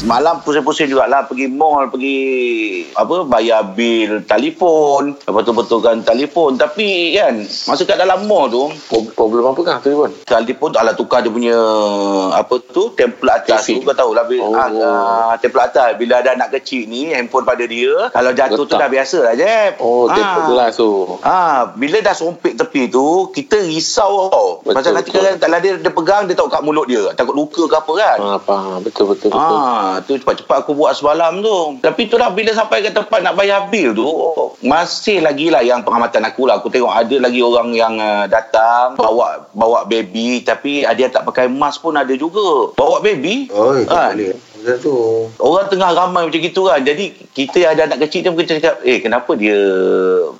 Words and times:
Semalam 0.00 0.40
pusing-pusing 0.40 0.88
jugalah 0.88 1.28
pergi 1.28 1.44
mall, 1.46 1.92
pergi 1.92 2.16
apa 2.96 3.20
bayar 3.22 3.68
bil 3.70 4.24
telefon, 4.24 5.12
lepas 5.12 5.44
tu 5.44 5.52
betulkan 5.52 6.00
telefon. 6.00 6.56
Tapi 6.56 7.12
kan, 7.12 7.36
masa 7.68 7.84
kat 7.84 8.00
dalam 8.00 8.24
mall 8.24 8.48
tu, 8.48 8.72
Problem 9.12 9.44
apa 9.46 9.60
kah 9.60 9.76
telefon? 9.78 10.08
telefon 10.24 10.72
tu 10.72 10.78
alah 10.78 10.96
tukar 10.96 11.20
dia 11.20 11.28
punya 11.28 11.52
apa 12.32 12.54
tu, 12.64 12.96
template 12.96 13.44
atas 13.44 13.68
tu 13.68 13.84
kau 13.84 13.92
tahu 13.92 14.16
lah 14.16 14.24
bil, 14.24 14.40
Oh. 14.40 14.56
ah, 14.56 14.72
ah, 14.72 15.32
template 15.36 15.68
atas 15.68 16.00
bila 16.00 16.24
ada 16.24 16.32
anak 16.32 16.56
kecil 16.56 16.88
ni 16.88 17.12
handphone 17.12 17.44
pada 17.44 17.60
dia, 17.62 18.08
kalau 18.08 18.32
jatuh 18.32 18.56
tu 18.58 18.72
Letak. 18.72 18.80
dah 18.80 18.88
biasa 18.88 19.18
lah 19.20 19.34
Jeb. 19.36 19.72
Oh, 19.78 20.08
Ah. 20.08 20.16
tempat 20.16 20.42
gelas 20.48 20.72
tu. 20.74 20.90
Ah, 21.20 21.60
bila 21.70 22.00
dah 22.00 22.16
sompek 22.16 22.56
tepi 22.56 22.88
tu, 22.88 23.28
kita 23.30 23.60
risau 23.60 24.32
tau. 24.32 24.48
Betul, 24.62 24.80
Macam 24.80 24.90
nanti 24.96 25.10
kalau 25.12 25.60
dia, 25.60 25.76
dia 25.76 25.92
pegang, 25.92 26.24
dia 26.24 26.32
tahu 26.32 26.48
kat 26.48 26.64
mulut 26.64 26.88
dia. 26.88 27.12
Takut 27.12 27.36
luka 27.36 27.68
ke 27.68 27.76
apa 27.76 27.92
kan. 27.94 28.16
Ah, 28.18 28.38
faham. 28.40 28.80
Betul, 28.80 29.12
betul, 29.12 29.28
betul. 29.28 29.58
Ah, 29.60 29.89
tu 30.00 30.14
cepat-cepat 30.14 30.62
aku 30.62 30.72
buat 30.72 30.94
semalam 30.94 31.42
tu. 31.42 31.82
Tapi 31.82 32.06
tu 32.06 32.14
dah 32.14 32.30
bila 32.30 32.50
sampai 32.50 32.80
ke 32.80 32.90
tempat 32.90 33.18
nak 33.18 33.34
bayar 33.34 33.66
bil 33.66 33.90
tu, 33.90 34.06
masih 34.62 35.18
lagi 35.18 35.50
lah 35.50 35.60
yang 35.60 35.82
pengamatan 35.82 36.22
aku 36.22 36.46
lah. 36.46 36.62
Aku 36.62 36.70
tengok 36.70 36.94
ada 36.94 37.16
lagi 37.18 37.40
orang 37.40 37.74
yang 37.74 37.94
uh, 37.96 38.24
datang 38.24 38.94
bawa 38.94 39.50
bawa 39.50 39.82
baby 39.84 40.40
tapi 40.40 40.84
ada 40.84 40.96
yang 40.96 41.10
tak 41.10 41.24
pakai 41.24 41.50
mask 41.50 41.82
pun 41.82 41.98
ada 41.98 42.14
juga. 42.14 42.70
Bawa 42.78 43.02
baby. 43.02 43.50
Oh, 43.50 43.74
Kan? 43.82 44.14
boleh. 44.14 44.36
Macam 44.60 44.76
tu. 44.76 44.96
Orang 45.40 45.66
tengah 45.66 45.90
ramai 45.90 46.28
macam 46.28 46.36
gitu 46.36 46.68
kan. 46.68 46.84
Jadi 46.84 47.16
kita 47.32 47.56
yang 47.58 47.72
ada 47.72 47.82
anak 47.88 48.04
kecil 48.04 48.20
tu 48.22 48.36
mungkin 48.36 48.44
cakap, 48.46 48.76
eh 48.84 49.00
kenapa 49.00 49.32
dia 49.32 49.56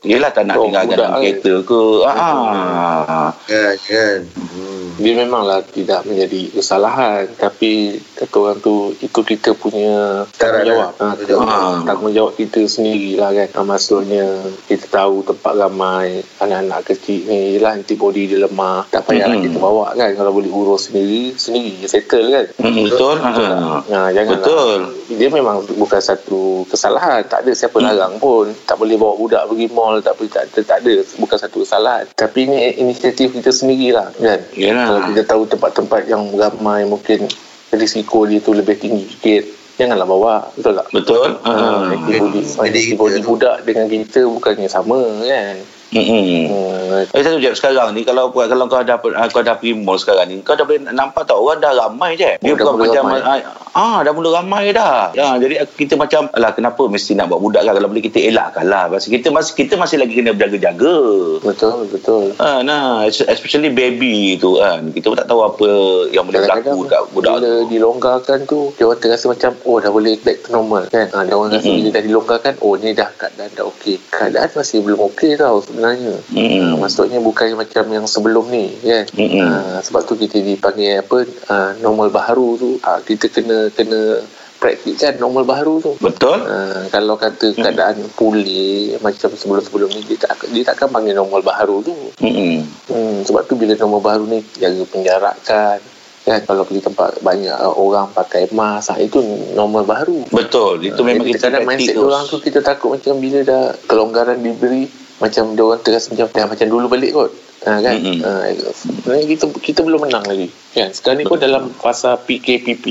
Yelah 0.05 0.29
tak 0.29 0.45
nak 0.45 0.61
Oh, 0.61 0.69
tinggalkan 0.69 0.93
budak 0.93 1.01
dalam 1.01 1.13
kan. 1.13 1.21
kereta 1.25 1.55
ke. 1.65 1.83
Ah. 2.05 3.33
Kan, 3.49 3.75
kan. 3.81 4.19
Hmm. 4.37 4.87
Dia 5.01 5.13
memanglah 5.17 5.65
tidak 5.65 6.05
menjadi 6.05 6.53
kesalahan 6.53 7.33
tapi 7.41 7.97
kata 8.21 8.37
orang 8.37 8.59
tu 8.61 8.75
itu 8.95 9.21
kita 9.23 9.51
punya 9.53 10.29
Cara 10.31 10.61
tanggungjawab. 10.61 10.91
dah. 10.93 11.03
Ha, 11.03 11.15
kita, 11.17 11.33
Ah. 11.41 11.81
tanggungjawab 11.83 12.33
kita 12.35 12.61
sendirilah 12.63 13.31
kan. 13.33 13.49
Ha, 13.51 13.61
maksudnya 13.65 14.27
kita 14.67 14.87
tahu 14.87 15.25
tempat 15.25 15.53
ramai 15.55 16.07
anak-anak 16.37 16.85
kecil 16.87 17.25
ni 17.25 17.57
yelah 17.57 17.73
antibody 17.73 18.27
dia 18.27 18.45
lemah. 18.45 18.85
Tak 18.87 19.07
payahlah 19.07 19.35
Mm-mm. 19.35 19.47
kita 19.47 19.59
bawa 19.59 19.93
kan 19.95 20.13
kalau 20.13 20.31
boleh 20.31 20.49
urus 20.49 20.87
sendiri 20.87 21.33
sendiri 21.35 21.81
settle 21.83 22.29
kan. 22.29 22.47
Hmm, 22.57 22.77
betul. 22.85 23.17
Ah. 23.17 23.81
Ha, 23.81 23.99
janganlah. 24.11 24.37
Betul. 24.37 24.79
Dia 25.11 25.29
memang 25.29 25.57
bukan 25.67 25.99
satu 25.99 26.41
kesalahan. 26.67 27.25
Tak 27.25 27.43
ada 27.43 27.53
siapa 27.53 27.77
Hmm. 27.77 27.89
larang 27.89 28.15
pun. 28.17 28.53
Tak 28.63 28.77
boleh 28.77 28.95
bawa 28.95 29.17
budak 29.17 29.43
pergi 29.47 29.67
mall. 29.67 29.97
Tak 29.99 30.15
boleh, 30.15 30.29
tak, 30.29 30.45
tak, 30.51 30.65
tak 30.67 30.79
ada. 30.81 30.95
Bukan 31.17 31.39
satu 31.39 31.57
kesalahan. 31.61 32.05
Tapi 32.13 32.39
ini 32.43 32.57
inisiatif 32.77 33.33
kita 33.33 33.49
sendirilah. 33.49 34.13
Kan? 34.15 34.41
Yelah. 34.53 34.87
Kalau 34.87 35.01
kita 35.09 35.23
tahu 35.27 35.43
tempat-tempat 35.47 36.05
yang 36.05 36.29
ramai 36.33 36.85
mungkin 36.85 37.25
risiko 37.73 38.27
dia 38.27 38.43
tu 38.43 38.55
lebih 38.55 38.77
tinggi 38.77 39.07
sikit. 39.07 39.45
Janganlah 39.81 40.05
bawa. 40.05 40.35
Betul 40.53 40.77
tak? 40.77 40.87
Betul. 40.93 41.29
Ha, 41.41 41.53
Ah. 41.57 41.89
antibody, 41.89 42.45
Jadi 42.45 42.81
antibody 42.93 43.21
budak 43.25 43.65
dengan 43.65 43.89
kita 43.89 44.29
bukannya 44.29 44.69
sama 44.69 45.01
kan. 45.25 45.57
Hmm. 45.91 46.07
Hmm, 46.07 47.03
Eh 47.11 47.21
satu 47.21 47.39
jap 47.39 47.55
sekarang 47.55 47.93
ni 47.93 48.03
kalau 48.03 48.31
kalau 48.31 48.67
kau 48.67 48.79
dah 48.81 48.95
kau 49.27 49.43
dah 49.43 49.55
pergi 49.55 49.75
mall 49.75 49.97
sekarang 49.97 50.27
ni 50.27 50.37
kau 50.41 50.55
dah 50.55 50.63
boleh 50.63 50.87
nampak 50.87 51.25
tak 51.25 51.35
orang 51.35 51.59
dah 51.59 51.73
ramai 51.73 52.15
je. 52.15 52.31
Dia 52.37 52.51
Oh, 52.51 52.57
dah 52.57 52.65
bukan 52.69 52.79
macam 52.85 53.03
ramai. 53.09 53.41
ah 53.73 53.99
dah 54.01 54.13
mula 54.13 54.29
ramai 54.33 54.71
dah. 54.71 55.11
Ya 55.13 55.35
jadi 55.35 55.67
kita 55.67 55.95
macam 55.95 56.31
alah 56.31 56.53
kenapa 56.53 56.87
mesti 56.87 57.15
nak 57.15 57.27
buat 57.27 57.41
budak 57.41 57.63
kan 57.63 57.75
kalau 57.75 57.89
boleh 57.89 58.03
kita 58.03 58.19
elakkan 58.21 58.67
lah. 58.67 58.87
Pasal 58.87 59.11
kita 59.11 59.31
masih 59.31 59.53
kita 59.57 59.75
masih 59.75 59.97
lagi 59.97 60.15
kena 60.15 60.31
berjaga-jaga. 60.31 60.95
betul, 61.41 61.87
betul. 61.89 62.25
Ah, 62.37 62.61
nah, 62.61 63.03
especially 63.07 63.71
baby 63.71 64.37
tu 64.37 64.57
kan. 64.57 64.91
Kita 64.91 65.09
pun 65.09 65.17
tak 65.17 65.27
tahu 65.27 65.41
apa 65.43 65.69
yang 66.11 66.23
boleh 66.23 66.41
berlaku 66.41 66.87
kat 66.87 67.03
budak 67.11 67.35
bila 67.37 67.49
tu. 67.57 67.69
dilonggarkan 67.69 68.39
tu 68.45 68.61
dia 68.75 68.85
orang 68.85 69.01
terasa 69.01 69.25
macam 69.27 69.51
oh 69.65 69.79
dah 69.79 69.91
boleh 69.91 70.15
back 70.19 70.39
to 70.41 70.49
normal 70.51 70.83
kan 70.87 71.07
ha, 71.09 71.23
dia 71.23 71.35
orang 71.35 71.51
rasa 71.51 71.65
Mm-mm. 71.65 71.79
bila 71.81 71.89
dah 71.91 72.03
dilonggarkan 72.03 72.55
oh 72.61 72.75
ni 72.75 72.91
dah 72.93 73.11
keadaan 73.13 73.51
dah 73.53 73.65
okey 73.67 73.97
keadaan 74.09 74.49
masih 74.51 74.79
belum 74.81 75.01
okey 75.09 75.35
tau 75.35 75.63
sebenarnya 75.81 76.15
Mm-mm. 76.37 76.61
ha, 76.61 76.77
maksudnya 76.77 77.19
bukan 77.25 77.57
macam 77.57 77.85
yang 77.89 78.05
sebelum 78.05 78.53
ni 78.53 78.69
kan 78.85 79.09
Mm-mm. 79.17 79.49
ha, 79.49 79.81
sebab 79.81 80.05
tu 80.05 80.21
kita 80.21 80.37
dipanggil 80.45 81.01
apa 81.01 81.25
ha, 81.49 81.57
normal 81.81 82.13
baharu 82.13 82.61
tu 82.61 82.71
ha, 82.85 83.01
kita 83.01 83.33
kena 83.33 83.73
kena 83.73 84.21
praktikkan 84.61 85.17
normal 85.17 85.49
baharu 85.49 85.81
tu 85.81 85.93
Betul? 86.05 86.45
Ha, 86.45 86.85
kalau 86.93 87.17
kata 87.17 87.57
keadaan 87.57 88.05
pulih 88.13 89.01
macam 89.01 89.33
sebelum-sebelum 89.33 89.89
ni 89.89 90.05
dia 90.05 90.21
tak 90.21 90.37
dia 90.53 90.69
takkan 90.69 90.93
panggil 90.93 91.17
normal 91.17 91.41
baharu 91.41 91.81
tu 91.81 91.97
Hmm. 92.21 92.69
Hmm, 92.93 93.25
sebab 93.25 93.49
tu 93.49 93.57
bila 93.57 93.73
nombor 93.81 94.05
baru 94.05 94.29
ni 94.29 94.45
jaga 94.61 94.85
penjarakan 94.85 95.81
kan 96.21 96.41
kalau 96.45 96.69
pergi 96.69 96.85
tempat 96.85 97.17
banyak 97.25 97.57
uh, 97.57 97.73
orang 97.81 98.13
pakai 98.13 98.53
mask 98.53 98.93
itu 99.01 99.25
nombor 99.57 99.89
baru 99.89 100.21
Betul. 100.29 100.85
Itu 100.85 101.01
memang 101.01 101.25
Jadi 101.25 101.41
kita 101.41 101.49
kadang 101.49 101.65
mindset 101.65 101.97
orang 101.97 102.29
tu 102.29 102.37
kita 102.45 102.61
takut 102.61 102.93
macam 102.93 103.17
bila 103.17 103.41
dah 103.41 103.65
kelonggaran 103.89 104.39
diberi 104.45 104.85
macam 105.21 105.53
dia 105.53 105.63
orang 105.63 105.81
terasa 105.81 106.11
macam 106.11 106.27
dah 106.27 106.47
macam 106.47 106.67
dulu 106.67 106.87
balik 106.89 107.11
kot 107.13 107.31
ha, 107.63 107.79
kan 107.79 107.95
Mm-mm. 107.95 108.19
ha, 108.21 108.49
sebenarnya 108.73 109.27
kita 109.29 109.45
kita 109.55 109.81
belum 109.81 110.01
menang 110.03 110.25
lagi 110.25 110.49
kan 110.71 110.89
sekarang 110.91 111.19
ni 111.19 111.25
pun 111.25 111.37
dalam 111.37 111.69
fasa 111.73 112.17
PKPP 112.19 112.87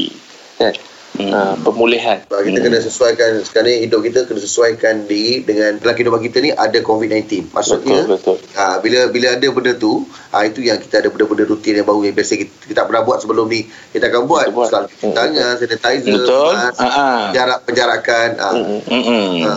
kan 0.55 0.73
Mm. 1.09 1.33
ha, 1.33 1.57
pemulihan 1.57 2.21
Sebab 2.23 2.45
kita 2.45 2.59
kena 2.61 2.79
sesuaikan 2.79 3.41
sekarang 3.41 3.67
ni 3.67 3.77
hidup 3.81 4.05
kita 4.05 4.23
kena 4.23 4.39
sesuaikan 4.39 5.03
diri 5.03 5.41
dengan 5.41 5.75
dalam 5.75 5.91
kehidupan 5.91 6.21
kita 6.21 6.37
ni 6.37 6.53
ada 6.53 6.79
COVID-19. 6.79 7.49
Maksudnya 7.49 8.05
betul 8.05 8.37
betul 8.37 8.53
Ha, 8.53 8.77
bila 8.77 9.09
bila 9.09 9.33
ada 9.33 9.47
benda 9.49 9.73
tu, 9.73 10.05
ha, 10.29 10.45
itu 10.45 10.61
yang 10.61 10.77
kita 10.77 11.01
ada 11.01 11.09
benda-benda 11.09 11.43
rutin 11.43 11.73
yang 11.73 11.83
baru 11.83 12.05
yang 12.05 12.13
biasa 12.13 12.37
kita, 12.37 12.53
kita 12.61 12.73
tak 12.77 12.85
pernah 12.85 13.01
buat 13.01 13.19
sebelum 13.19 13.49
ni. 13.49 13.65
Kita 13.89 14.05
akan 14.05 14.21
buat, 14.23 14.45
Kita 14.45 14.53
buat. 14.53 14.67
selalu 14.69 14.85
cuci 14.87 15.01
Hmm. 15.01 15.15
tangan, 15.17 15.53
sanitizer, 15.57 16.13
Betul. 16.13 16.51
mask, 16.53 16.77
Ha 16.77 16.87
ah. 16.87 17.23
jarak 17.33 17.59
penjarakan. 17.65 18.29
Ha. 18.37 18.49
Mm-mm. 18.53 19.01
Hmm. 19.01 19.33
Ha. 19.41 19.51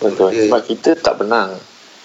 Betul. 0.00 0.28
Dia- 0.32 0.48
Sebab 0.48 0.62
kita 0.64 0.90
tak 0.96 1.14
menang. 1.20 1.50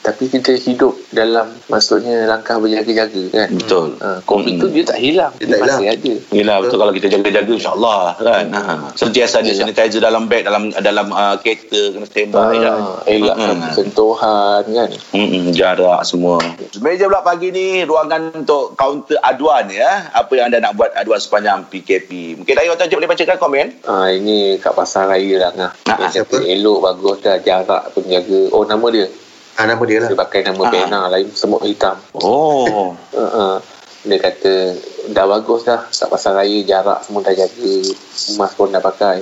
Tapi 0.02 0.24
kita 0.28 0.52
hidup 0.56 0.98
dalam 1.10 1.46
maksudnya 1.68 2.26
langkah 2.26 2.58
berjaga-jaga 2.58 3.22
kan. 3.30 3.50
Betul. 3.52 3.94
Ha, 3.98 4.18
COVID 4.22 4.50
Mm-mm. 4.52 4.64
tu 4.64 4.68
dia 4.70 4.84
tak 4.84 4.98
hilang. 4.98 5.30
Dia 5.36 5.46
Dia, 5.46 5.54
tak 5.54 5.60
masih 5.62 5.78
hilang. 5.78 5.94
ada. 5.94 6.14
Yelah 6.32 6.58
betul 6.58 6.78
kalau 6.80 6.90
kita 6.92 7.08
jaga-jaga 7.08 7.52
insyaAllah 7.54 8.02
kan. 8.18 8.46
Ha. 8.50 8.62
Sentiasa 8.94 9.36
ada 9.38 9.48
Yelah. 9.48 9.70
sanitizer 9.70 10.02
dalam 10.02 10.26
beg 10.26 10.42
dalam 10.42 10.64
dalam 10.74 11.08
uh, 11.10 11.38
kereta 11.38 11.82
kena 11.92 12.06
standby 12.06 12.42
Ha, 12.52 12.58
dah. 12.60 12.78
elakkan 13.06 13.56
Mm-mm. 13.56 13.74
sentuhan 13.74 14.64
kan. 14.66 14.90
Mm-mm, 15.14 15.44
jarak 15.52 16.02
semua. 16.02 16.42
Meja 16.78 17.06
pula 17.06 17.22
pagi 17.22 17.48
ni 17.50 17.66
ruangan 17.84 18.34
untuk 18.36 18.74
kaunter 18.74 19.22
aduan 19.22 19.70
ya. 19.70 20.10
Apa 20.12 20.34
yang 20.34 20.50
anda 20.50 20.60
nak 20.60 20.74
buat 20.74 20.90
aduan 20.94 21.18
sepanjang 21.18 21.70
PKP. 21.70 22.42
Mungkin 22.42 22.56
Ayu 22.58 22.74
Tajuk 22.74 22.98
boleh 22.98 23.06
bacakan 23.08 23.38
komen? 23.38 23.68
Ha, 23.84 24.10
ini 24.10 24.58
kat 24.58 24.74
pasar 24.74 25.06
raya 25.08 25.36
lah 25.40 25.52
ngah. 25.54 25.72
Ha, 25.86 25.94
Dia 26.00 26.08
siapa? 26.12 26.34
kata 26.34 26.50
elok 26.50 26.78
bagus 26.82 27.18
dah 27.20 27.38
jarak 27.38 27.94
pun 27.94 28.02
jaga. 28.04 28.50
Oh 28.50 28.66
nama 28.66 28.90
dia. 28.90 29.06
Ha, 29.58 29.68
nama 29.68 29.84
dia 29.84 30.00
lah. 30.02 30.10
Dia 30.10 30.20
pakai 30.20 30.42
nama 30.48 30.62
Ha. 30.64 30.72
pena 30.72 31.00
lain 31.12 31.28
semut 31.36 31.62
hitam. 31.64 32.00
Oh. 32.16 32.96
Ha, 33.14 33.24
ha. 33.36 33.46
Dia 34.02 34.18
kata 34.18 34.54
dah 35.14 35.26
bagus 35.30 35.62
dah 35.62 35.86
kat 35.86 36.10
pasar 36.10 36.34
raya 36.34 36.58
jarak 36.66 37.06
semua 37.06 37.22
dah 37.22 37.36
jaga. 37.38 37.74
Mask 38.40 38.56
pun 38.58 38.74
dah 38.74 38.82
pakai. 38.82 39.22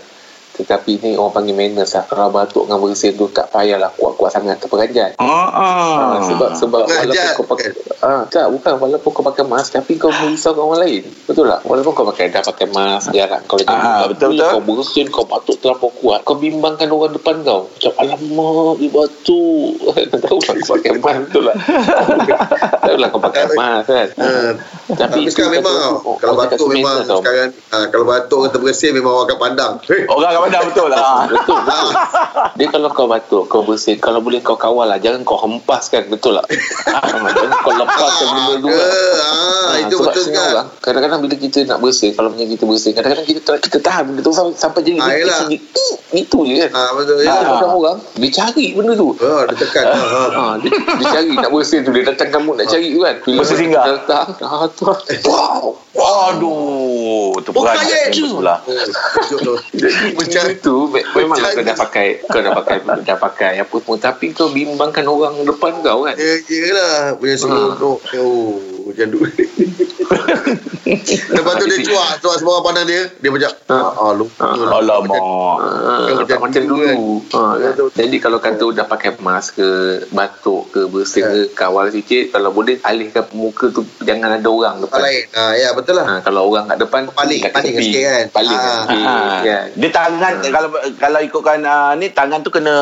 Tetapi 0.59 0.92
ni 1.00 1.16
orang 1.16 1.31
panggil 1.31 1.56
manners 1.56 1.96
lah. 1.96 2.03
Kalau 2.03 2.28
batuk 2.28 2.68
dengan 2.68 2.84
bersin 2.84 3.16
tu 3.16 3.31
tak 3.31 3.47
payahlah 3.50 3.88
kuat-kuat 3.96 4.36
sangat 4.36 4.59
terperanjat. 4.59 5.16
Ah, 5.16 5.47
ah. 5.47 6.20
Ha, 6.20 6.28
sebab 6.28 6.50
sebab 6.59 6.84
Bukan 6.84 7.00
walaupun 7.00 7.31
kau 7.40 7.46
pakai 7.47 7.70
ah 8.03 8.22
tak 8.28 8.47
bukan. 8.52 8.74
Walaupun 8.75 9.12
kau 9.16 9.24
pakai 9.24 9.44
mask 9.48 9.80
tapi 9.80 9.96
kau 9.96 10.12
merisaukan 10.12 10.59
orang 10.59 10.80
lain. 10.84 11.03
Betul 11.24 11.48
tak? 11.48 11.64
Walaupun 11.64 11.92
kau 11.96 12.06
pakai 12.12 12.25
dah 12.28 12.44
pakai 12.44 12.68
mask 12.75 13.16
jarak 13.16 13.40
kau 13.48 13.56
jaga 13.56 13.72
Ah, 13.72 14.03
betul, 14.12 14.36
betul. 14.36 14.52
kau 14.52 14.62
bersin 14.68 15.08
kau 15.08 15.24
batuk 15.24 15.56
terlampau 15.64 15.90
kuat. 16.03 16.19
Kau 16.28 16.36
bimbangkan 16.36 16.92
orang 16.92 17.16
depan 17.16 17.40
kau. 17.48 17.72
Macam 17.72 17.92
alamak 18.03 18.74
dia 18.84 18.90
batuk. 18.92 19.72
Tahu 20.19 20.38
tak 20.44 20.56
kau 20.59 20.75
pakai 20.75 20.92
mask 21.00 21.19
betul 21.31 21.44
tak 21.48 21.56
tahu 22.84 22.98
lah 23.00 23.08
kau 23.08 23.22
pakai 23.24 23.44
mask 23.56 23.88
kan. 23.96 24.08
Ha, 24.19 24.28
tapi 24.91 25.19
itu 25.22 25.31
sekarang 25.31 25.51
memang 25.57 25.75
oh, 26.00 26.17
kalau 26.17 26.33
orang 26.33 26.47
cakap 26.47 26.57
batuk 26.57 26.67
memang 26.72 26.95
tau. 27.03 27.19
sekarang 27.19 27.50
ha, 27.69 27.77
kalau 27.86 28.06
batuk 28.06 28.39
kata 28.44 28.57
bersin 28.57 28.91
memang 28.91 29.12
orang 29.12 29.27
akan 29.27 29.38
pandang. 29.38 29.74
Hei, 29.83 30.01
Orang 30.06 30.27
kat 30.27 30.41
mana 30.41 30.59
betul 30.63 30.88
lah. 30.88 31.00
Betul, 31.30 31.57
betul. 31.59 31.89
Dia 32.56 32.65
kalau 32.68 32.89
kau 32.89 33.06
batuk, 33.06 33.44
kau 33.45 33.62
bersin, 33.62 33.97
kalau 33.97 34.19
boleh 34.19 34.39
kau 34.39 34.56
kawal 34.56 34.86
lah. 34.86 34.97
Jangan 34.97 35.21
kau 35.21 35.38
hempaskan, 35.38 36.09
betul 36.09 36.36
tak? 36.36 36.45
Ah, 36.89 37.06
Jangan 37.06 37.59
kau 37.59 37.74
lepaskan 37.74 38.27
benda 38.30 38.53
tu 38.57 38.68
kan. 38.68 38.89
Ah, 39.19 39.74
itu 39.77 39.95
betul 39.95 40.25
kan. 40.30 40.50
lah. 40.51 40.65
Kadang-kadang 40.80 41.19
bila 41.19 41.35
kita 41.35 41.59
nak 41.63 41.80
bersih, 41.80 42.12
kalau 42.12 42.30
punya 42.30 42.45
kita 42.45 42.63
bersih, 42.63 42.92
kadang-kadang 42.92 43.25
kita 43.25 43.51
kita 43.59 43.77
tahan 43.80 44.03
benda 44.06 44.21
tu 44.21 44.31
sampai, 44.31 44.53
sampai 44.56 44.80
jadi 44.81 44.97
Ah, 45.00 45.12
yelah. 45.12 45.38
sendiri. 45.39 45.63
Itu 46.12 46.42
je 46.44 46.56
kan. 46.59 46.69
Ah, 46.74 46.92
betul. 46.94 47.15
Ya. 47.21 47.33
orang 47.38 47.74
orang 47.75 47.97
dia 48.15 48.30
cari 48.33 48.65
benda 48.74 48.94
tu. 48.94 49.09
Oh, 49.13 49.42
dia 49.45 49.56
tekan. 49.56 49.83
Ha, 49.85 49.95
ha. 49.95 50.21
Ha, 50.27 50.44
dia, 50.57 50.71
dia 50.74 51.06
cari 51.07 51.30
nak 51.31 51.51
bersih 51.51 51.80
tu 51.80 51.92
dia 51.92 52.03
datang 52.03 52.30
kamu 52.31 52.50
nak 52.56 52.68
cari 52.68 52.88
tu 52.89 53.00
kan. 53.00 53.15
Bila 53.21 53.38
Bersih 53.39 53.57
singgah. 53.57 53.85
Datang. 53.88 54.25
Tu. 54.80 54.88
Wow. 55.28 55.76
Waduh. 55.92 57.36
Tu 57.44 57.52
Bukan 57.52 57.68
peranjat 57.68 58.16
je. 58.16 58.24
Oh, 58.24 58.80
tu. 59.36 59.54
Jadi 59.76 60.16
macam 60.16 60.44
tu 60.64 60.76
me- 60.88 61.04
memanglah 61.04 61.52
kau 61.52 61.64
dah 61.66 61.76
pakai 61.76 62.08
kau 62.24 62.40
dah 62.40 62.54
pakai 62.56 62.76
dah 63.08 63.18
pakai 63.20 63.54
apa 63.60 63.76
pun 63.76 64.00
tapi 64.00 64.31
kau 64.31 64.48
bimbangkan 64.48 65.04
orang 65.04 65.44
depan 65.44 65.84
kau 65.84 66.08
kan. 66.08 66.16
Ya, 66.16 66.40
yelah. 66.48 67.20
Punya 67.20 67.36
seronok. 67.36 68.00
Oh. 68.16 68.69
Macam 68.89 69.06
tu. 69.07 69.19
Lepas 71.30 71.53
tu 71.56 71.65
dia 71.68 71.80
cuak. 71.83 72.09
Cuak 72.19 72.36
semua 72.36 72.53
orang 72.57 72.65
pandang 72.65 72.86
dia. 72.86 73.01
Dia 73.15 73.30
macam, 73.30 73.50
ah, 73.68 73.94
ah 73.94 74.12
lupa 74.12 74.47
lah. 74.50 74.80
Alamak. 74.80 75.21
Ah, 75.21 76.09
Macam 76.15 76.38
macam 76.41 76.62
dulu. 76.63 77.21
Ha, 77.30 77.39
kan? 77.56 77.74
Jadi 77.95 78.18
kalau 78.18 78.39
kata 78.39 78.65
dah 78.74 78.86
pakai 78.86 79.13
mask 79.19 79.56
ke, 79.56 79.69
batuk 80.09 80.74
ke, 80.74 80.81
bersih 80.88 81.21
ke, 81.21 81.39
kawal 81.53 81.89
sikit. 81.89 82.33
Kalau 82.33 82.50
boleh 82.50 82.81
alihkan 82.81 83.30
muka 83.31 83.69
tu 83.69 83.86
jangan 84.01 84.33
ada 84.33 84.50
orang 84.50 84.81
Tempat 84.81 84.89
depan. 84.89 85.06
lain. 85.06 85.24
Ah, 85.35 85.53
ya, 85.53 85.69
betul 85.71 85.94
lah. 85.94 86.06
Ha, 86.07 86.13
kalau 86.19 86.42
orang 86.47 86.65
kat 86.65 86.77
depan 86.80 87.01
Paling- 87.12 87.42
kat 87.42 87.51
paling 87.53 87.74
sikit 87.75 88.01
kan? 88.01 88.25
Paling 88.33 88.57
Ah. 88.59 88.81
Ha. 88.89 89.13
kan? 89.39 89.65
Dia 89.75 89.89
tangan 89.92 90.33
kalau 90.44 90.69
kalau 90.97 91.19
ikutkan 91.21 91.59
uh, 91.62 91.94
ni 91.94 92.09
tangan 92.09 92.42
tu 92.42 92.50
kena 92.50 92.75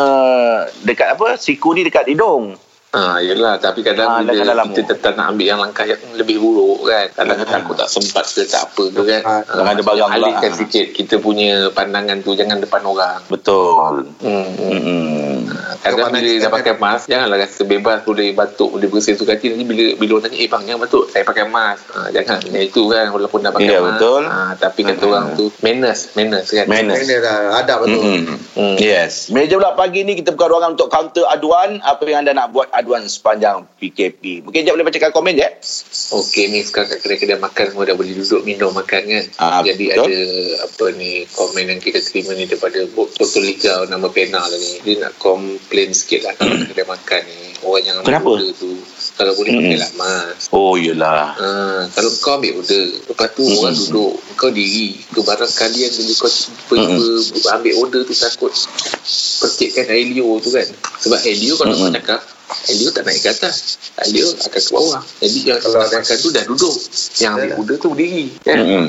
dekat 0.81 1.11
apa? 1.11 1.35
Siku 1.35 1.75
ni 1.75 1.83
dekat 1.83 2.07
hidung. 2.07 2.55
Ha, 2.87 3.19
yelah 3.19 3.59
tapi 3.59 3.83
kadang 3.83 4.07
Ah, 4.07 4.23
bila 4.23 4.47
dalam 4.47 4.71
kita 4.71 4.95
tetap 4.95 5.13
nak 5.13 5.29
ambil 5.29 5.43
yang 5.45 5.59
langkah 5.59 5.83
yang 5.83 5.99
lebih 6.13 6.39
buruk 6.39 6.87
kan 6.87 7.11
kadang 7.13 7.37
Ah. 7.37 7.51
takut 7.51 7.75
tak 7.75 7.89
sempat 7.89 8.23
ke 8.25 8.41
tak 8.43 8.63
apa 8.65 8.83
ke 8.87 9.01
kan 9.03 9.21
Ah, 9.21 9.41
jangan 9.45 9.69
ada 9.69 9.83
barang 9.83 10.07
pula. 10.07 10.17
alihkan 10.17 10.51
sikit 10.55 10.85
kita 10.93 11.15
punya 11.17 11.67
pandangan 11.69 12.17
tu 12.19 12.31
jangan 12.31 12.57
depan 12.57 12.81
orang 12.81 13.19
Betul. 13.27 14.07
hmm. 14.17 14.47
hmm. 14.55 14.79
Hmm. 14.79 15.35
Kadang 15.77 16.09
bila 16.09 16.19
dah 16.19 16.33
kita 16.33 16.49
pakai 16.49 16.73
mask 16.75 17.05
Janganlah 17.05 17.37
rasa 17.39 17.63
bebas 17.63 18.01
Boleh 18.01 18.33
batuk 18.33 18.75
Boleh 18.75 18.89
bersih 18.89 19.13
suka 19.13 19.37
hati 19.37 19.47
Nanti 19.47 19.63
bila 19.63 19.95
bila 19.95 20.11
orang 20.13 20.25
tanya 20.25 20.37
Eh 20.37 20.49
bang 20.49 20.61
jangan 20.65 20.81
batuk 20.83 21.05
Saya 21.07 21.23
pakai 21.23 21.45
mask 21.45 21.81
ha, 21.87 22.09
Jangan 22.09 22.39
Yang 22.45 22.65
itu 22.67 22.81
kan 22.89 23.05
Walaupun 23.07 23.39
dah 23.39 23.51
pakai 23.53 23.69
Ya, 23.69 23.79
mask 23.79 23.95
betul. 23.95 24.23
ha, 24.25 24.51
Tapi 24.57 24.79
kata 24.83 24.99
Hmm. 24.99 25.11
orang 25.13 25.27
tu 25.33 25.45
Manners 25.61 26.01
Manners 26.13 26.47
kan 26.49 26.65
Manners. 26.67 26.99
Dah. 27.07 27.61
Adab 27.61 27.77
betul. 27.83 28.01
Mm-mm. 28.03 28.35
Hmm. 28.53 28.75
Yes. 28.75 29.29
Meja 29.29 29.55
pula 29.55 29.71
pagi 29.73 30.01
ni 30.01 30.13
kita 30.13 30.33
buka 30.33 30.45
ruangan 30.47 30.73
untuk 30.73 30.89
counter 30.89 31.23
aduan. 31.27 31.79
Apa 31.79 32.03
yang 32.03 32.21
anda 32.21 32.33
nak 32.33 32.51
buat 32.51 32.67
aduan 32.77 33.03
sepanjang 33.03 33.65
PKP. 33.75 34.45
Mungkin 34.45 34.61
Jeb 34.61 34.77
boleh 34.77 34.85
bacakan 34.85 35.09
komen 35.09 35.33
je. 35.33 35.49
Okey 36.07 36.47
ni 36.47 36.61
sekarang 36.61 36.87
kat 36.87 36.99
kedai-kedai 37.01 37.35
makan 37.35 37.65
Semua 37.67 37.83
dah 37.83 37.91
boleh 37.91 38.13
duduk 38.13 38.45
minum 38.45 38.71
makan 38.71 39.01
kan 39.03 39.25
Ah, 39.35 39.59
Jadi 39.59 39.91
betul. 39.91 40.07
ada 40.07 40.21
Apa 40.63 40.85
ni 40.93 41.27
Komen 41.27 41.67
yang 41.67 41.81
kita 41.81 41.99
terima 41.99 42.31
ni 42.31 42.47
Daripada 42.47 42.79
Botol 42.87 43.27
Liga 43.41 43.83
Nama 43.83 44.07
pena 44.07 44.39
lah 44.39 44.55
ni 44.55 44.79
Dia 44.85 45.03
nak 45.03 45.17
komplain 45.17 45.91
sikit 45.91 46.23
lah 46.23 46.31
Kat 46.31 46.47
kedai 46.71 46.87
makan 46.87 47.21
ni 47.25 47.39
Orang 47.59 47.83
yang 47.83 47.95
ambil 47.99 48.07
Kenapa? 48.07 48.29
order 48.29 48.51
tu 48.55 48.71
Kalau 49.17 49.33
boleh 49.35 49.51
Mm-mm. 49.51 49.63
pakai 49.65 49.77
lah 49.77 49.91
mask 49.97 50.45
Oh, 50.53 50.73
yelah. 50.77 51.23
Ha, 51.35 51.49
kalau 51.91 52.09
kau 52.15 52.33
ambil 52.39 52.53
order 52.55 52.85
Lepas 53.03 53.27
tu 53.33 53.43
Mm-mm. 53.43 53.59
orang 53.59 53.75
duduk 53.75 54.13
Kau 54.37 54.49
diri 54.49 54.87
Ke 55.11 55.19
barang 55.19 55.53
kalian 55.57 55.91
Bila 55.91 56.13
kau 56.15 56.31
Mm-mm. 56.71 56.99
ber, 57.35 57.51
ambil 57.51 57.73
order 57.77 58.01
tu 58.05 58.13
Takut 58.15 58.53
Percikkan 59.43 59.91
air 59.91 60.07
tu 60.15 60.49
kan 60.49 60.67
Sebab 61.03 61.19
air 61.19 61.35
Kalau 61.35 61.57
kau 61.57 61.83
Mm-mm. 61.83 61.91
cakap 61.91 62.21
Liur 62.47 62.91
tak 62.95 63.03
naik 63.03 63.19
ke 63.19 63.29
atas 63.31 63.75
liur 64.07 64.31
akan 64.39 64.61
ke 64.61 64.71
bawah 64.71 65.03
Jadi 65.19 65.39
yang 65.51 65.59
Kalau 65.59 65.77
makan 65.83 66.17
tu 66.19 66.29
dah 66.31 66.43
duduk 66.47 66.75
Yang 67.19 67.31
ambil 67.35 67.51
order 67.59 67.75
tu 67.75 67.87
berdiri 67.91 68.25
kan? 68.39 68.57
Mm-mm. 68.63 68.85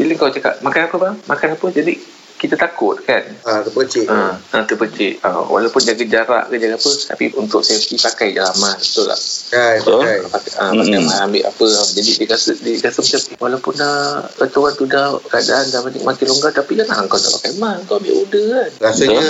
Bila 0.00 0.12
kau 0.16 0.32
cakap 0.32 0.64
Makan 0.64 0.80
apa 0.88 0.96
bang? 0.96 1.14
Makan 1.28 1.48
apa? 1.60 1.66
Jadi 1.76 1.92
kita 2.42 2.58
takut 2.58 2.98
kan 3.00 3.22
Ah, 3.42 3.62
terpercik. 3.62 4.06
Ha, 4.10 4.34
ha, 4.34 4.58
terpercik. 4.66 5.22
Ha, 5.22 5.46
walaupun 5.46 5.78
jaga 5.78 6.02
jarak 6.02 6.44
ke 6.50 6.58
jaga 6.58 6.74
apa, 6.74 6.90
tapi 7.06 7.24
untuk 7.34 7.62
safety 7.62 7.94
pakai 7.94 8.34
je 8.34 8.42
lah 8.42 8.50
mask. 8.56 8.82
Betul 8.82 9.04
tak? 9.06 9.20
Kan, 9.52 9.76
Betul. 9.78 9.98
kan. 9.98 10.18
pakai, 10.30 10.50
ha, 10.58 10.64
pakai 10.74 10.98
mask, 11.00 11.22
ambil 11.22 11.42
apa 11.46 11.64
jadi 11.92 12.10
dia 12.18 12.26
rasa 12.28 12.50
dia 12.56 12.74
rasa 12.80 12.98
macam 12.98 13.20
eh, 13.22 13.38
walaupun 13.38 13.72
dah 13.76 13.96
kata 14.32 14.56
orang 14.58 14.74
tu 14.74 14.84
dah 14.86 15.06
keadaan 15.22 15.64
dah 15.70 15.80
makin, 15.82 16.00
makin 16.02 16.26
longgar 16.28 16.50
tapi 16.50 16.72
jangan 16.74 17.06
kau 17.06 17.18
tak 17.18 17.30
pakai 17.38 17.52
mask 17.56 17.80
kau 17.86 17.96
ambil 17.98 18.12
order 18.18 18.44
kan 18.48 18.70
Rasanya 18.82 19.26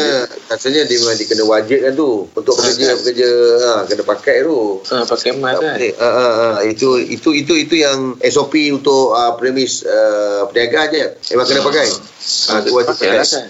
rasanya 0.49 0.81
dia 0.87 0.97
memang 0.97 1.17
kena 1.21 1.45
wajibkan 1.45 1.93
tu 1.93 2.11
untuk 2.33 2.55
pekerja 2.55 2.87
kan? 2.89 2.97
pekerja 3.05 3.31
ha, 3.61 3.71
kena 3.85 4.03
pakai 4.07 4.37
tu. 4.41 4.59
ha, 4.89 4.97
pakai 5.05 5.31
mask 5.37 5.61
kan 5.61 5.75
boleh. 5.77 5.93
Ha, 5.99 6.09
ha, 6.09 6.27
ha. 6.33 6.49
Itu 6.65 6.97
itu 6.97 7.29
itu 7.33 7.53
itu 7.59 7.75
yang 7.77 8.17
SOP 8.25 8.55
untuk 8.73 9.13
uh, 9.13 9.37
premis 9.37 9.85
uh, 9.85 10.49
perniagaan 10.49 10.87
je. 10.91 11.07
Memang 11.33 11.47
kena 11.47 11.61
pakai. 11.61 11.89
Ha, 12.23 12.63
tu 12.63 12.71
wajib 12.71 12.95
pakai 12.95 13.19
lah 13.19 13.27
kan 13.27 13.47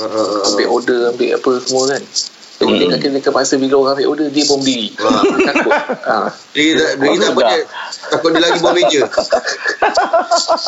ha. 0.00 0.04
ambil 0.52 0.66
order 0.72 0.98
ambil 1.12 1.28
apa 1.36 1.50
semua 1.64 1.82
kan 1.92 2.02
Tengok 2.56 2.72
Mm. 2.72 2.80
dia 2.80 2.88
kan 2.88 2.98
kena 2.98 3.30
pasal 3.30 3.56
bila 3.58 3.74
orang 3.76 3.92
ambil 3.94 4.06
order 4.08 4.26
dia 4.28 4.44
pun 4.44 4.56
berdiri 4.58 4.88
Ha. 4.96 5.08
takut 5.44 5.72
ha. 6.02 6.16
Dia 6.56 6.72
tak 6.72 6.90
dia 6.96 7.18
tak 7.20 7.32
boleh 7.32 7.60
takut 8.08 8.30
dia 8.32 8.40
lagi 8.40 8.58
bawah 8.58 8.72
meja. 8.72 9.00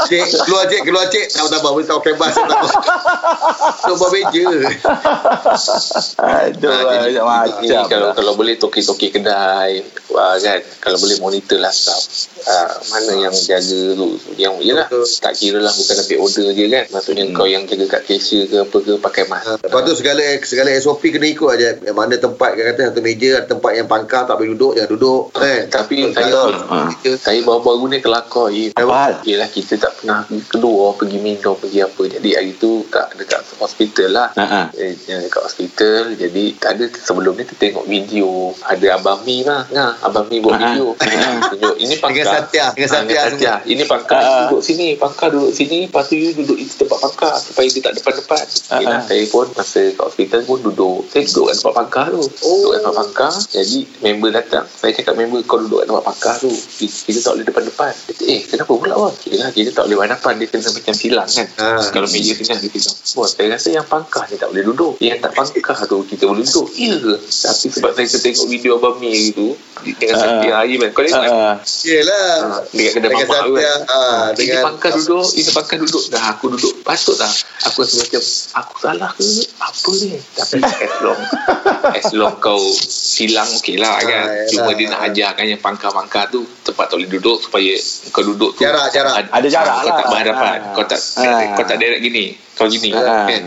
Cik, 0.05 0.25
keluar 0.43 0.69
cik, 0.69 0.81
keluar 0.85 1.05
cik. 1.06 1.26
Tak 1.29 1.40
apa, 1.40 1.49
tak 1.49 1.58
apa. 1.58 1.69
Boleh 1.70 1.87
tak 1.87 1.96
pakai 1.99 2.14
bas. 2.14 2.35
Tak 2.35 2.44
apa. 2.44 2.69
Bawah 3.88 4.11
meja. 4.11 4.44
Aduh, 6.19 6.69
Ha, 6.69 6.85
jadi 6.85 7.08
ini 7.08 7.20
macam 7.64 7.82
kalau 7.88 8.06
lah. 8.06 8.14
kalau 8.14 8.32
boleh 8.35 8.55
toki-toki 8.55 9.08
kedai 9.11 9.81
wah, 10.08 10.37
kan 10.37 10.61
kalau 10.79 10.99
boleh 10.99 11.17
monitor 11.19 11.56
lah 11.56 11.70
staff 11.70 12.00
uh, 12.43 12.69
mana 12.88 13.12
yang 13.23 13.35
jaga 13.35 13.62
tu 13.94 14.06
yang 14.35 14.55
yelah 14.58 14.85
tak 15.19 15.32
kira 15.35 15.58
lah 15.58 15.70
bukan 15.70 15.96
ambil 15.99 16.19
order 16.20 16.49
je 16.50 16.64
kan 16.67 16.85
maksudnya 16.90 17.25
Hmm. 17.25 17.35
kau 17.35 17.44
yang 17.44 17.64
jaga 17.64 17.85
kat 17.90 18.02
cashier 18.05 18.44
ke 18.44 18.56
apa 18.58 18.76
ke 18.79 18.93
pakai 18.96 19.25
mask 19.26 19.58
lepas 19.58 19.81
tu 19.82 19.93
segala 19.94 20.23
segala 20.43 20.70
SOP 20.75 21.02
kena 21.08 21.26
ikut 21.26 21.49
aja. 21.50 21.70
Yang 21.81 21.97
mana 21.97 22.15
tempat 22.17 22.51
kan 22.51 22.65
kata 22.67 22.81
satu 22.89 23.01
meja 23.01 23.29
ada 23.35 23.47
tempat 23.49 23.73
yang 23.73 23.87
pangkal 23.87 24.23
tak 24.23 24.35
boleh 24.35 24.51
duduk 24.51 24.73
jangan 24.75 24.91
duduk 24.91 25.23
kan. 25.31 25.63
tapi 25.69 25.97
saya 26.11 26.41
Ha. 26.69 26.91
saya 27.17 27.41
baru-baru 27.41 27.85
ni 27.89 27.99
kelakar 27.99 28.47
je 28.49 28.71
Apa? 28.73 29.23
Yelah 29.23 29.47
kita 29.47 29.77
tak 29.77 29.93
pernah 29.97 30.21
keluar 30.47 30.95
pergi 30.95 31.19
minum 31.19 31.55
pergi 31.55 31.81
apa 31.81 32.03
jadi 32.09 32.29
hari 32.35 32.53
tu 32.55 32.85
kat 32.87 33.15
dekat 33.15 33.41
hospital 33.57 34.09
lah 34.11 34.29
Ha, 34.33 34.45
ha. 34.45 34.63
eh, 34.73 34.93
dekat 34.99 35.43
hospital 35.43 36.13
jadi 36.13 36.45
tak 36.57 36.71
ada 36.75 36.85
sebelum 36.93 37.35
ni 37.35 37.45
kita 37.45 37.57
tengok 37.61 37.85
video 37.85 38.29
ada 38.63 38.87
Abang 38.95 39.23
Mi 39.23 39.43
lah 39.43 39.65
nah, 39.69 39.97
Abang 40.01 40.27
Mi 40.27 40.39
buat 40.39 40.55
Ha, 40.55 40.61
ha. 40.61 40.69
video 40.69 40.87
tunjuk 41.51 41.75
ini 41.77 41.95
pangkal 41.97 42.17
Dengan 42.21 42.35
Satya, 42.45 42.65
dengan 42.73 42.89
Ah, 42.89 42.95
Satya 42.95 43.21
Satya. 43.29 43.55
ini 43.65 43.83
pangkal 43.85 44.19
Ha, 44.19 44.27
ha. 44.27 44.41
duduk 44.47 44.63
sini 44.63 44.87
pangkal 44.95 45.29
duduk 45.31 45.53
sini 45.53 45.79
lepas 45.85 46.05
tu 46.05 46.15
you 46.15 46.31
duduk 46.35 46.57
di 46.57 46.67
tempat 46.67 46.99
pangkal 47.01 47.35
supaya 47.37 47.67
dia 47.67 47.81
tak 47.81 47.95
depan-depan 47.95 48.45
Ha, 48.69 48.75
Yelah, 48.79 49.01
ha. 49.01 49.07
saya 49.07 49.25
pun 49.27 49.47
masa 49.51 49.83
kat 49.89 50.05
hospital 50.05 50.41
pun 50.43 50.59
duduk 50.63 50.99
saya 51.09 51.23
duduk 51.25 51.47
kat 51.49 51.57
tempat 51.69 51.76
pangkal 51.79 52.06
tu 52.11 52.23
Oh. 52.41 52.56
duduk 52.59 52.70
kat 52.70 52.81
tempat 52.81 52.94
pangkal 52.99 53.32
jadi 53.50 53.79
member 54.00 54.31
datang 54.31 54.65
saya 54.67 54.93
cakap 54.93 55.15
member 55.15 55.41
kau 55.43 55.59
duduk 55.59 55.79
kat 55.79 55.87
tempat 55.87 56.05
pangkal 56.06 56.35
tu 56.38 56.50
kita, 56.50 56.94
kita 57.05 57.19
tak 57.20 57.32
boleh 57.35 57.47
depan-depan 57.47 57.93
Dia 57.99 58.11
kata, 58.11 58.25
eh 58.26 58.41
kenapa 58.43 58.73
pula 58.73 58.94
bang 58.97 59.15
Yelah, 59.29 59.49
kita 59.50 59.70
tak 59.70 59.85
boleh 59.85 59.99
hadapan 60.00 60.32
dia 60.35 60.47
kena 60.47 60.69
macam 60.70 60.94
silang 60.94 61.29
kan 61.29 61.47
Ha. 61.55 61.67
kalau 61.91 62.09
meja 62.09 62.32
sini 62.32 62.55
dia 62.56 62.70
kata 62.70 62.91
wah 63.15 63.29
saya 63.29 63.47
rasa 63.50 63.69
yang 63.70 63.85
pangkal 63.85 64.25
ni 64.26 64.37
tak 64.37 64.49
boleh 64.49 64.65
duduk 64.65 64.93
yang 64.99 65.19
tak 65.19 65.32
pangkal 65.32 65.76
tu 65.85 65.99
kita 66.05 66.25
boleh 66.25 66.43
duduk 66.43 66.67
iya 66.73 66.97
ke 66.97 67.15
tapi 67.20 67.67
sebab 67.69 67.91
saya 67.93 68.19
tengok 68.19 68.47
video 68.49 68.73
Abang 68.75 68.97
Mi 68.97 69.12
gitu 69.29 69.53
dengan 69.79 70.11
Ha. 70.11 70.19
Satya 70.19 70.53
hari 70.56 70.75
kan 70.75 70.91
kau 70.91 71.03
tengok 71.03 71.21
kan 71.21 71.31
Ha, 71.31 71.53
Yelah. 71.85 72.35
Ha, 72.41 72.56
dekat 72.69 72.93
kedai 72.93 73.09
Dengan 73.09 73.26
mamak 73.26 73.41
tu 73.41 73.55
Satya, 73.55 73.69
kan. 73.69 73.81
ha, 73.85 73.99
ini 74.29 74.37
dengan- 74.38 74.64
pangkal 74.64 74.91
duduk, 74.97 75.26
ini 75.32 75.50
pangkal 75.50 75.79
duduk. 75.79 76.03
Dah 76.09 76.25
aku 76.29 76.44
duduk. 76.50 76.75
Patut 76.82 77.14
tak? 77.14 77.33
Aku 77.64 77.76
rasa 77.81 77.95
macam, 77.97 78.23
aku 78.54 78.75
salah 78.76 79.11
ke? 79.12 79.23
Apa 79.57 79.90
ni? 79.95 80.11
Tapi 80.31 80.54
as 80.85 80.95
long, 81.00 81.21
as 81.91 82.11
long 82.12 82.37
kau 82.37 82.59
silang 82.81 83.49
okey 83.55 83.77
lah 83.77 83.99
kan. 83.99 84.25
Ha, 84.25 84.47
Cuma 84.47 84.69
yalah. 84.69 84.75
dia 84.75 84.87
nak 84.88 85.00
ajarkan 85.07 85.45
yang 85.47 85.61
pangkal-pangkal 85.61 86.25
tu 86.29 86.41
tempat 86.62 86.85
tak 86.87 86.97
boleh 86.97 87.11
duduk 87.11 87.38
supaya 87.41 87.73
kau 88.09 88.23
duduk 88.23 88.50
tu. 88.55 88.61
Jarak, 88.61 88.91
jarak. 88.91 89.15
Ad- 89.15 89.31
Ada 89.33 89.49
jarak 89.49 89.77
Kau 89.77 89.85
lah. 89.85 89.95
tak 89.95 90.07
berhadapan. 90.09 90.59
Ha. 90.59 90.73
Kau 90.73 90.85
tak, 90.85 91.00
Ha. 91.17 91.55
kau 91.55 91.65
tak 91.65 91.77
direct 91.77 92.00
gini. 92.00 92.27
Kau 92.59 92.67
gini 92.67 92.91
Ha. 92.91 93.31
kan. 93.31 93.43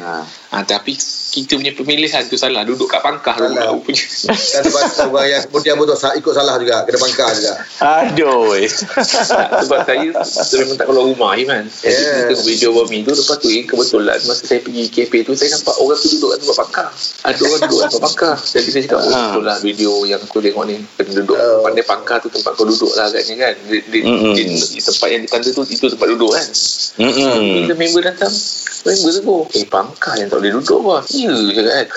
Ha, 0.52 0.58
tapi 0.64 0.96
kita 1.32 1.56
punya 1.56 1.72
pemilihan 1.72 2.28
tu 2.28 2.36
salah. 2.36 2.64
Duduk 2.64 2.88
kat 2.88 3.00
pangkal 3.00 3.36
tu. 3.36 3.48
Salah. 3.50 3.72
Aku 3.72 3.80
punya. 3.82 4.04
Dan 4.54 4.62
sebab 4.68 4.84
orang 5.10 5.28
yang 5.30 5.42
kemudian 5.46 5.76
betul 5.76 5.96
ikut 5.96 6.34
salah 6.34 6.56
juga 6.56 6.84
kena 6.84 6.98
pangkal 6.98 7.30
juga. 7.32 7.54
Aduh. 7.80 8.52
sebab 9.64 9.80
saya 9.84 10.12
memang 10.58 10.76
tak 10.76 10.86
keluar 10.88 11.06
rumah 11.08 11.32
Iman. 11.36 11.64
Yeah. 11.82 11.92
yeah. 11.92 12.28
tengok 12.28 12.44
video 12.46 12.70
Bami 12.74 12.98
tu 13.02 13.12
lepas 13.12 13.38
tu 13.38 13.48
eh, 13.48 13.64
kebetulan 13.64 14.20
masa 14.22 14.44
saya 14.44 14.60
pergi 14.60 14.84
KP 14.88 15.14
tu 15.24 15.32
saya 15.34 15.56
nampak 15.56 15.76
orang 15.78 15.98
tu 15.98 16.08
duduk 16.10 16.30
kat 16.32 16.40
tempat 16.44 16.58
pangkal. 16.68 16.88
Ada 17.24 17.42
orang 17.42 17.60
duduk 17.62 17.78
kat 17.78 17.88
tempat 17.90 18.04
pangkal. 18.06 18.36
Jadi 18.38 18.70
saya 18.70 18.82
cakap 18.84 19.00
oh, 19.00 19.10
Ah. 19.12 19.24
betul 19.30 19.44
lah 19.44 19.58
video 19.60 19.92
yang 20.04 20.20
aku 20.20 20.38
tengok 20.40 20.64
ni 20.66 20.76
kena 20.96 21.12
duduk 21.18 21.38
Oh. 21.38 21.64
pandai 21.64 21.84
pangkal 21.84 22.18
tu 22.20 22.28
tempat 22.28 22.52
kau 22.54 22.64
duduk 22.64 22.92
lah 22.94 23.08
agaknya 23.08 23.36
kan. 23.42 23.54
Di, 23.66 23.78
di, 23.88 24.00
Mm-mm. 24.04 24.34
di, 24.36 24.44
di 24.52 24.80
tempat 24.80 25.08
yang 25.08 25.22
ditanda 25.24 25.50
tu 25.50 25.64
itu 25.66 25.86
tempat 25.88 26.08
duduk 26.10 26.32
kan. 26.32 26.48
Mm-mm. 27.00 27.36
Bila 27.66 27.74
member 27.74 28.04
datang 28.04 28.34
Member 28.82 29.14
tu 29.22 29.38
Eh 29.54 29.66
pangkal 29.66 30.16
yang 30.18 30.28
tak 30.28 30.42
boleh 30.42 30.54
duduk 30.58 30.80
apa 30.84 30.96
Ya 31.14 31.30
cakap 31.30 31.66
kan 31.66 31.88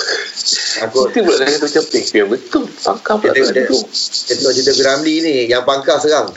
Aku 0.88 0.98
Kita 1.08 1.18
pula 1.24 1.36
dah 1.40 1.46
kata 1.48 1.64
macam 1.64 1.84
Eh 1.90 2.04
biar 2.10 2.26
betul 2.28 2.64
Pangkal 2.70 3.14
pula 3.18 3.32
tak 3.32 3.42
boleh 3.42 3.64
duduk 3.64 3.84
tengok 4.24 4.52
cerita 4.52 4.72
Gramli 4.74 5.14
ni 5.20 5.34
yang 5.44 5.62
pangkal 5.62 6.00
serang. 6.00 6.32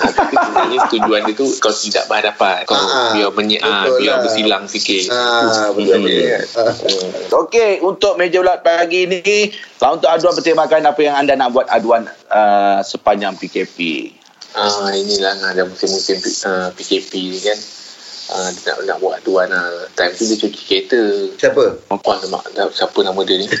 Ha, 0.00 0.06
tapi 0.08 0.32
sebenarnya 0.32 0.78
tujuan 0.88 1.20
dia 1.28 1.34
tu 1.34 1.46
kau 1.58 1.74
tidak 1.74 2.04
berhadapan. 2.06 2.64
Kau 2.64 2.72
Ah, 2.72 3.12
biar 3.12 3.30
menyi, 3.34 3.58
ah, 3.60 3.84
betul 3.84 3.98
biar 4.00 4.14
lah. 4.16 4.22
bersilang 4.24 4.64
sikit. 4.64 5.02
Ah, 5.10 5.68
Itu 5.74 5.90
betul. 5.90 6.06
Ah. 6.56 6.74
Okey, 7.44 7.82
untuk 7.82 8.16
meja 8.16 8.40
bulat 8.40 8.62
pagi 8.62 9.04
ni, 9.04 9.20
kalau 9.76 9.98
untuk 10.00 10.08
aduan 10.08 10.32
pertimbangkan 10.32 10.86
apa 10.86 11.00
yang 11.02 11.16
anda 11.18 11.34
nak 11.36 11.52
buat 11.52 11.66
aduan 11.68 12.08
uh, 12.30 12.80
sepanjang 12.80 13.36
PKP. 13.36 14.10
Ah, 14.54 14.90
inilah 14.90 15.34
ada 15.44 15.62
musim-musim 15.66 16.16
uh, 16.46 16.72
PKP 16.72 17.12
ni 17.28 17.38
kan. 17.42 17.58
Uh, 18.30 18.48
dia 18.54 18.72
nak, 18.72 18.76
nak 18.86 18.98
buat 19.02 19.18
tuan 19.26 19.50
lah. 19.50 19.90
Time 19.98 20.14
tu 20.14 20.24
dia 20.24 20.38
cuci 20.38 20.62
kereta. 20.64 21.00
Siapa? 21.36 21.90
Puan 22.00 22.18
mak 22.30 22.46
siapa 22.70 22.98
nama 23.02 23.20
dia 23.26 23.42
ni. 23.42 23.48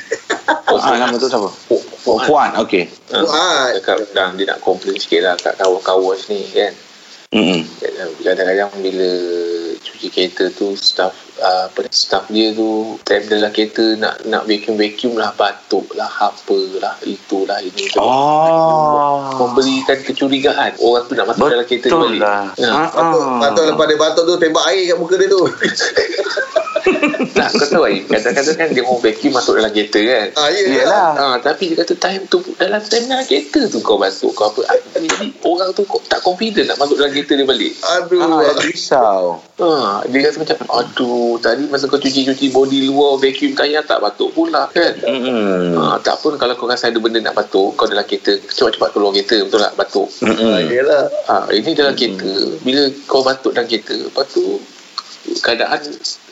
Ah, 0.70 0.94
nama 0.94 1.18
tu 1.18 1.26
siapa? 1.26 1.50
Pu- 1.66 1.86
Puan. 2.06 2.30
Puan, 2.30 2.50
okey. 2.62 2.86
Ah, 3.10 3.26
Puan. 3.26 3.74
Cakap 3.82 3.98
dan 4.14 4.38
dia 4.38 4.54
nak 4.54 4.62
komplain 4.62 4.94
sikit 4.94 5.26
lah 5.26 5.34
kat 5.34 5.58
kawan-kawan 5.58 6.14
ni 6.30 6.46
kan. 6.54 6.72
Mm-mm. 7.34 7.62
Kadang-kadang 8.22 8.70
bila 8.78 9.10
cuci 9.82 10.06
kereta 10.10 10.46
tu 10.54 10.74
staff 10.78 11.14
uh, 11.40 11.66
apa 11.66 11.78
ni, 11.82 11.90
staff 11.90 12.24
dia 12.28 12.52
tu 12.52 12.96
time 13.02 13.24
dalam 13.26 13.50
kereta 13.50 13.96
nak 13.96 14.22
nak 14.24 14.44
vacuum-vacuum 14.44 15.16
lah 15.16 15.32
batuk 15.34 15.90
lah 15.92 16.08
apalah 16.20 16.94
itulah 17.02 17.58
ini 17.60 17.88
tu. 17.88 17.98
Oh. 17.98 19.32
memberikan 19.40 19.98
kecurigaan 20.00 20.76
orang 20.78 21.04
tu 21.04 21.14
nak 21.16 21.26
masuk 21.28 21.48
dalam 21.48 21.64
kereta 21.64 21.88
tu 21.88 21.96
Betul 21.96 22.12
balik. 22.12 22.20
lah. 22.22 22.44
Ya. 22.54 22.70
Ah, 22.70 22.88
Batuk, 22.90 23.22
ah. 23.22 23.38
batuk 23.40 23.64
lepas 23.66 23.86
dia 23.88 23.96
batuk 23.98 24.24
tu 24.24 24.34
tembak 24.36 24.64
air 24.68 24.82
kat 24.92 24.96
muka 24.96 25.14
dia 25.16 25.28
tu. 25.28 25.42
Tak, 27.30 27.54
kau 27.54 27.68
tahu 27.68 27.84
Aim, 27.86 28.02
kadang-kadang 28.08 28.56
kan 28.56 28.68
dia 28.72 28.82
mau 28.82 28.98
vacuum 28.98 29.32
masuk 29.32 29.54
dalam 29.56 29.70
kereta 29.70 30.00
kan. 30.00 30.26
Ah, 30.34 30.48
ya. 30.50 30.64
Yelah. 30.66 31.10
Ah, 31.14 31.36
tapi 31.38 31.70
dia 31.70 31.76
kata 31.78 31.94
time 31.94 32.24
tu 32.26 32.40
dalam 32.56 32.80
time 32.82 33.06
dalam 33.06 33.24
kereta 33.24 33.68
tu 33.68 33.78
kau 33.80 33.96
batuk 33.96 34.32
kau 34.34 34.50
apa. 34.50 34.60
Ah, 34.66 34.76
Jadi 34.96 35.30
orang 35.44 35.70
tu 35.72 35.84
kok 35.84 36.02
tak 36.08 36.20
confident 36.20 36.66
nak 36.66 36.78
masuk 36.80 36.98
dalam 36.98 37.12
kereta 37.12 37.32
dia 37.36 37.46
balik. 37.46 37.72
Aduh. 37.78 38.20
Ah, 38.24 38.56
risau. 38.58 39.22
Ha, 39.60 39.68
dia 40.08 40.18
rasa 40.24 40.38
macam 40.40 40.56
aduh 40.72 41.29
tadi 41.38 41.70
masa 41.70 41.86
kau 41.86 42.00
cuci-cuci 42.00 42.50
body 42.50 42.90
luar 42.90 43.20
vacuum 43.20 43.52
tayar 43.54 43.86
tak 43.86 44.02
batuk 44.02 44.34
pula 44.34 44.66
kan. 44.72 44.96
Mm-mm. 45.06 45.78
Ha, 45.78 46.02
tak 46.02 46.18
pun 46.18 46.34
kalau 46.40 46.58
kau 46.58 46.66
rasa 46.66 46.90
ada 46.90 46.98
benda 46.98 47.22
nak 47.22 47.38
batuk 47.38 47.78
kau 47.78 47.86
dalam 47.86 48.02
kereta 48.02 48.40
cepat-cepat 48.50 48.90
keluar 48.90 49.14
kereta 49.14 49.44
betul 49.46 49.60
tak 49.62 49.76
batuk. 49.78 50.08
Yelah. 50.66 51.06
Ha, 51.30 51.46
ini 51.54 51.70
dalam 51.76 51.94
kereta 51.94 52.32
bila 52.66 52.82
kau 53.06 53.22
batuk 53.22 53.54
dalam 53.54 53.70
kereta 53.70 53.94
lepas 53.94 54.26
tu 54.32 54.58
keadaan 55.44 55.78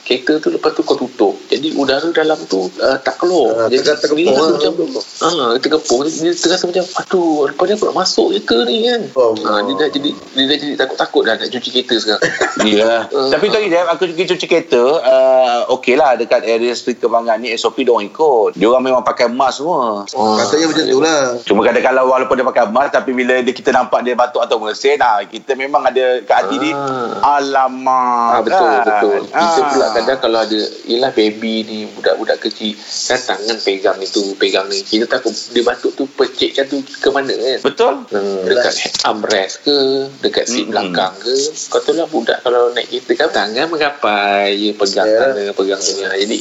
kereta 0.09 0.41
tu 0.41 0.49
lepas 0.49 0.73
tu 0.73 0.81
kau 0.81 0.97
tutup 0.97 1.37
jadi 1.47 1.77
udara 1.77 2.09
dalam 2.11 2.41
tu 2.47 2.73
uh, 2.75 2.97
tak 2.99 3.21
keluar 3.21 3.53
Ah, 3.59 3.69
jadi 3.69 3.85
tengah 3.85 4.17
dia 4.17 4.33
rasa 4.33 4.41
lah. 4.41 4.49
macam 4.49 4.73
ah 5.21 5.53
terkepung 5.59 6.01
dia 6.03 6.33
terasa 6.33 6.65
macam 6.65 6.85
aduh 6.97 7.29
lepas 7.47 7.65
ni 7.65 7.73
aku 7.75 7.85
nak 7.85 7.97
masuk 7.99 8.29
je 8.31 8.41
ke 8.41 8.57
ni 8.65 8.77
kan 8.83 9.01
Oh, 9.13 9.37
ah, 9.45 9.61
dia 9.61 9.75
dah 9.77 9.89
jadi 9.91 10.11
dia 10.33 10.45
dah 10.45 10.57
jadi 10.57 10.75
takut-takut 10.77 11.23
dah 11.23 11.35
nak 11.35 11.49
cuci 11.49 11.69
kereta 11.71 11.95
sekarang 11.97 12.23
Ya. 12.69 13.07
Uh, 13.09 13.29
Tapi 13.29 13.49
tu 13.49 13.59
Jeb, 13.61 13.87
aku 13.87 14.09
pergi 14.09 14.25
cuci 14.27 14.47
kereta, 14.47 14.83
uh, 14.99 15.59
okey 15.73 15.95
lah 15.95 16.15
dekat 16.15 16.43
area 16.43 16.73
street 16.73 16.99
kembangan 16.99 17.39
ni 17.39 17.53
SOP 17.53 17.79
dia 17.79 17.91
orang 17.91 18.07
ikut. 18.07 18.55
Dia 18.55 18.67
orang 18.67 18.85
memang 18.85 19.03
pakai 19.03 19.27
mask 19.27 19.61
semua. 19.61 20.03
Ah, 20.09 20.37
Katanya 20.37 20.67
macam 20.69 20.85
tu 20.85 20.99
lah. 20.99 21.21
Cuma 21.43 21.61
kadang-kadang 21.63 22.05
walaupun 22.05 22.35
dia 22.35 22.45
pakai 22.45 22.65
mask 22.67 22.91
tapi 22.93 23.11
bila 23.13 23.39
dia, 23.39 23.53
kita 23.53 23.71
nampak 23.71 24.03
dia 24.03 24.15
batuk 24.15 24.41
atau 24.41 24.59
mesin, 24.59 24.97
nah, 24.97 25.21
kita 25.23 25.55
memang 25.55 25.83
ada 25.83 26.21
kat 26.23 26.37
hati 26.41 26.57
ni 26.59 26.71
Ah. 26.71 27.39
alamak. 27.39 28.31
Ah 28.33 28.41
betul 28.41 28.67
kan? 28.67 28.85
betul. 28.85 29.19
Kita 29.29 29.39
Ah. 29.61 29.69
pula 29.71 29.87
kadang 29.99 30.19
kalau 30.21 30.39
ada 30.41 30.61
ialah 30.85 31.11
baby 31.11 31.63
ni 31.63 31.79
budak-budak 31.91 32.39
kecil 32.41 32.73
kan 32.79 33.19
tangan 33.19 33.59
pegang 33.59 33.99
itu 33.99 34.35
pegang 34.35 34.67
ni 34.67 34.81
kita 34.81 35.05
takut 35.05 35.35
dia 35.51 35.61
batuk 35.61 35.93
tu 35.93 36.07
pecik 36.07 36.55
macam 36.55 36.65
tu 36.69 36.79
ke 36.81 37.09
mana 37.11 37.35
kan. 37.35 37.59
Betul? 37.61 37.95
Hmm, 38.09 38.43
dekat 38.45 38.75
armrest 39.03 39.55
ke 39.63 39.77
dekat 40.21 40.45
seat 40.45 40.65
Mm-mm. 40.65 40.73
belakang 40.73 41.15
ke 41.19 41.35
kau 41.69 41.81
tahu 41.81 41.95
lah 41.95 42.07
budak 42.07 42.39
kalau 42.41 42.71
naik 42.73 42.89
kereta 42.89 43.13
kan 43.19 43.31
tangan 43.31 43.67
menggapai 43.69 44.55
je 44.55 44.71
pegang 44.73 45.07
Ya. 45.09 45.19
sana 45.25 45.43
pegang 45.53 45.81
sini 45.81 46.05
jadi 46.05 46.37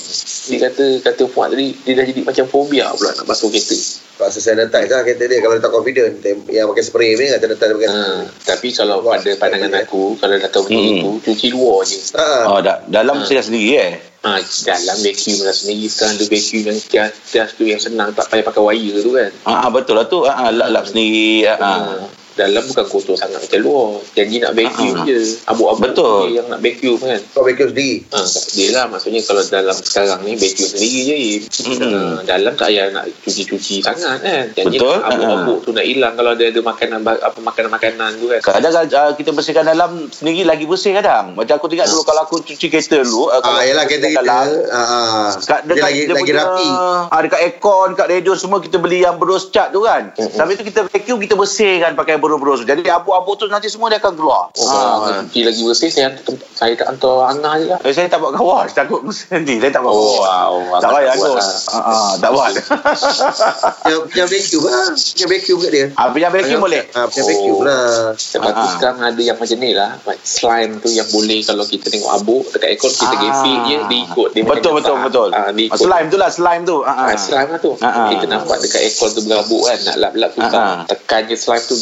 dia 0.48 0.58
kata 0.68 0.86
kata 1.02 1.24
puan 1.28 1.48
tadi 1.50 1.72
dia 1.84 1.94
dah 1.96 2.06
jadi 2.06 2.22
macam 2.22 2.46
fobia 2.46 2.92
pula 2.94 3.12
nak 3.14 3.26
basuh 3.26 3.48
kereta 3.48 3.76
Paksa 4.18 4.42
sanitize 4.42 4.90
lah 4.90 5.02
kereta 5.02 5.24
dia 5.24 5.38
kalau 5.40 5.54
dia 5.54 5.62
tak 5.62 5.72
confident. 5.72 6.14
Yang 6.48 6.66
pakai 6.68 6.84
spray 6.84 7.10
ni 7.14 7.26
kan 7.28 7.38
sanitize 7.38 7.70
dia 7.70 7.78
pakai. 7.78 7.90
ha, 7.90 8.02
tapi 8.44 8.68
kalau 8.72 8.96
Wah, 9.00 9.14
pada 9.14 9.30
pandangan 9.38 9.72
ya. 9.72 9.80
aku 9.80 10.18
kalau 10.18 10.34
dah 10.36 10.50
tahu 10.50 10.64
macam 10.66 10.74
Mm-mm. 10.76 10.98
itu 10.98 11.12
cuci 11.24 11.48
luar 11.50 11.80
je 11.84 11.98
Ha. 12.12 12.30
Oh, 12.48 12.60
da- 12.60 12.82
dalam 12.84 13.22
saya 13.22 13.40
sendiri 13.40 13.78
eh. 13.78 13.94
Ha, 14.20 14.42
dalam 14.42 14.98
vacuum 14.98 15.40
lah 15.40 15.54
sendiri 15.54 15.86
sekarang 15.88 16.14
ada 16.14 16.26
vacuum 16.26 16.64
yang 16.66 16.78
tias, 16.82 17.12
tias 17.24 17.50
tu 17.54 17.64
yang 17.64 17.78
senang 17.78 18.10
tak 18.12 18.26
payah 18.28 18.44
pakai 18.44 18.60
wire 18.60 19.00
tu 19.00 19.14
kan 19.14 19.30
Ah, 19.46 19.64
ah, 19.64 19.70
betul 19.70 19.94
lah 19.94 20.06
tu. 20.06 20.26
Ah, 20.26 20.36
ah, 20.40 20.52
lap-lap 20.52 20.84
sendiri. 20.84 21.46
Ah, 21.46 21.56
ah. 21.56 21.78
ha. 22.02 22.06
Dalam 22.38 22.62
bukan 22.64 22.86
kotor 22.86 23.16
sangat 23.16 23.42
macam 23.42 23.60
luar 23.60 23.88
janji 24.14 24.38
nak 24.38 24.54
vacuum 24.54 24.94
Ah. 24.94 25.04
je 25.04 25.18
abu-abu 25.44 25.82
Betul. 25.84 26.24
yang 26.32 26.46
nak 26.48 26.60
vacuum 26.60 26.98
kan 26.98 27.20
Kau 27.28 27.42
vacuum 27.42 27.70
sendiri. 27.70 28.06
ha, 28.08 28.20
dia 28.54 28.68
lah 28.72 28.86
maksudnya 28.88 29.22
kalau 29.22 29.42
dalam 29.44 29.76
sekarang 29.76 30.20
ni 30.22 30.34
vacuum 30.34 30.70
sendiri 30.70 31.00
je 31.02 31.16
Im. 31.18 31.42
Mm-mm. 31.68 31.90
ha, 31.90 32.22
dalam 32.24 32.54
tak 32.54 32.68
payah 32.68 32.86
nak 32.90 33.06
cuci-cuci 33.22 33.76
sangat 33.82 34.22
kan 34.22 34.46
janji 34.54 34.78
Betul. 34.78 35.02
abu-abu 35.02 35.54
tu 35.60 35.72
nak 35.72 35.84
hilang 35.84 36.14
kalau 36.14 36.32
ada 36.32 36.46
ada 36.46 36.62
makanan 36.62 37.00
apa 37.02 37.40
makanan-makanan 37.42 38.12
tu 38.16 38.28
kan 38.30 38.40
Kadang 38.44 38.74
uh, 38.86 39.12
kita 39.14 39.32
bersihkan 39.32 39.66
dalam 39.66 40.08
sendiri 40.10 40.44
lagi 40.44 40.64
bersih 40.64 40.92
kadang. 40.92 41.34
Macam 41.34 41.56
aku 41.56 41.68
tengok 41.68 41.88
dulu 41.88 42.04
kalau 42.04 42.22
aku 42.22 42.36
cuci 42.44 42.68
kereta 42.68 43.00
dulu. 43.00 43.28
Uh, 43.28 43.40
kalau 43.40 43.58
Ah, 43.58 43.64
yelah 43.64 43.84
kereta 43.84 44.08
kita. 44.08 44.20
dalam, 44.20 44.46
Ah, 44.68 44.78
ah. 44.78 45.28
Kat, 45.40 45.64
Dia 45.64 45.72
dekat 45.72 45.84
lagi 45.86 46.00
dia 46.00 46.08
lagi 46.10 46.22
punya, 46.22 46.36
rapi. 46.38 46.68
Ah, 47.08 47.20
dekat 47.22 47.40
aircon, 47.42 47.88
dekat 47.94 48.08
radio 48.10 48.34
semua 48.34 48.58
kita 48.60 48.78
beli 48.78 49.00
yang 49.02 49.16
berus 49.16 49.48
cat 49.48 49.72
tu 49.72 49.82
kan. 49.82 50.12
Mm-mm. 50.12 50.32
Sampai 50.32 50.54
tu 50.54 50.64
kita 50.64 50.86
vacuum, 50.86 51.18
kita 51.18 51.34
bersihkan 51.34 51.94
pakai 51.94 52.20
berus-berus. 52.28 52.62
Jadi 52.64 52.84
abu-abu 52.86 53.32
tu 53.34 53.48
nanti 53.48 53.68
semua 53.68 53.88
dia 53.88 53.98
akan 53.98 54.14
keluar. 54.14 54.52
Oh, 54.54 54.68
Ah. 54.68 55.08
nak 55.14 55.28
cuci 55.28 55.42
lagi 55.42 55.62
bersih 55.62 55.90
saya 55.90 56.08
saya 56.54 56.74
tak 56.74 56.88
hantar 56.90 57.16
Angah 57.30 57.54
je 57.56 57.66
lah 57.68 57.80
Eh, 57.80 57.92
saya 57.92 58.08
tak 58.08 58.20
buat 58.20 58.34
kawas, 58.34 58.70
takut 58.72 59.00
nanti. 59.04 59.56
Saya 59.58 59.72
tak 59.72 59.82
buat 59.82 59.92
Oh, 59.92 60.20
kawas. 60.20 60.28
wow. 60.68 60.78
Tak 60.78 60.90
payah 60.92 61.08
tak 61.08 61.20
buat. 61.24 61.44
Ah, 61.70 61.80
ah, 61.80 62.12
tak 62.18 62.30
buat. 62.30 62.52
Yang, 63.88 64.02
yang 64.14 64.28
vacuum 64.28 64.64
lah. 64.64 64.88
Yang 65.16 65.30
vacuum 65.32 65.58
kat 65.60 65.72
dia. 65.72 65.86
ah, 65.94 66.08
punya 66.10 66.28
vacuum 66.30 66.60
boleh. 66.60 66.84
Ah, 66.92 67.08
yang 67.08 67.16
Oh. 67.18 67.30
vacuum 67.30 67.60
lah. 67.62 67.88
Lepas 68.12 68.52
tu 68.52 68.60
Ah. 68.60 68.72
sekarang 68.74 68.98
ada 69.02 69.22
yang 69.22 69.38
macam 69.38 69.58
ni 69.58 69.72
lah 69.72 69.90
Slime 70.20 70.74
tu 70.80 70.90
yang 70.90 71.08
boleh 71.08 71.40
Kalau 71.42 71.64
kita 71.64 71.88
tengok 71.88 72.12
abuk 72.14 72.44
Dekat 72.50 72.68
aircon 72.70 72.92
kita 72.92 73.06
Ah. 73.08 73.20
je 73.64 73.76
Dia 73.88 74.00
ikut 74.04 74.30
dia 74.32 74.44
Betul, 74.44 74.72
betul, 74.76 74.96
betul. 75.00 75.30
ah, 75.32 75.50
Slime 75.74 76.08
tu 76.08 76.18
lah, 76.18 76.30
slime 76.30 76.64
tu. 76.64 76.78
Ah, 76.82 76.90
Ah, 76.90 77.06
ah. 77.06 77.18
slime 77.18 77.50
lah 77.50 77.60
tu 77.60 77.72
Ah, 77.78 77.88
ah. 77.88 78.08
Kita 78.10 78.26
nampak 78.26 78.58
dekat 78.60 78.82
aircon 78.82 79.10
tu 79.12 79.22
berabuk 79.24 79.62
kan 79.64 79.78
Nak 79.84 79.96
lap-lap 79.98 80.32
tu 80.34 80.42
Ah, 80.42 80.52
ah. 80.52 80.78
Tekan 80.86 81.22
je 81.26 81.36
slime 81.36 81.64
tu 81.64 81.76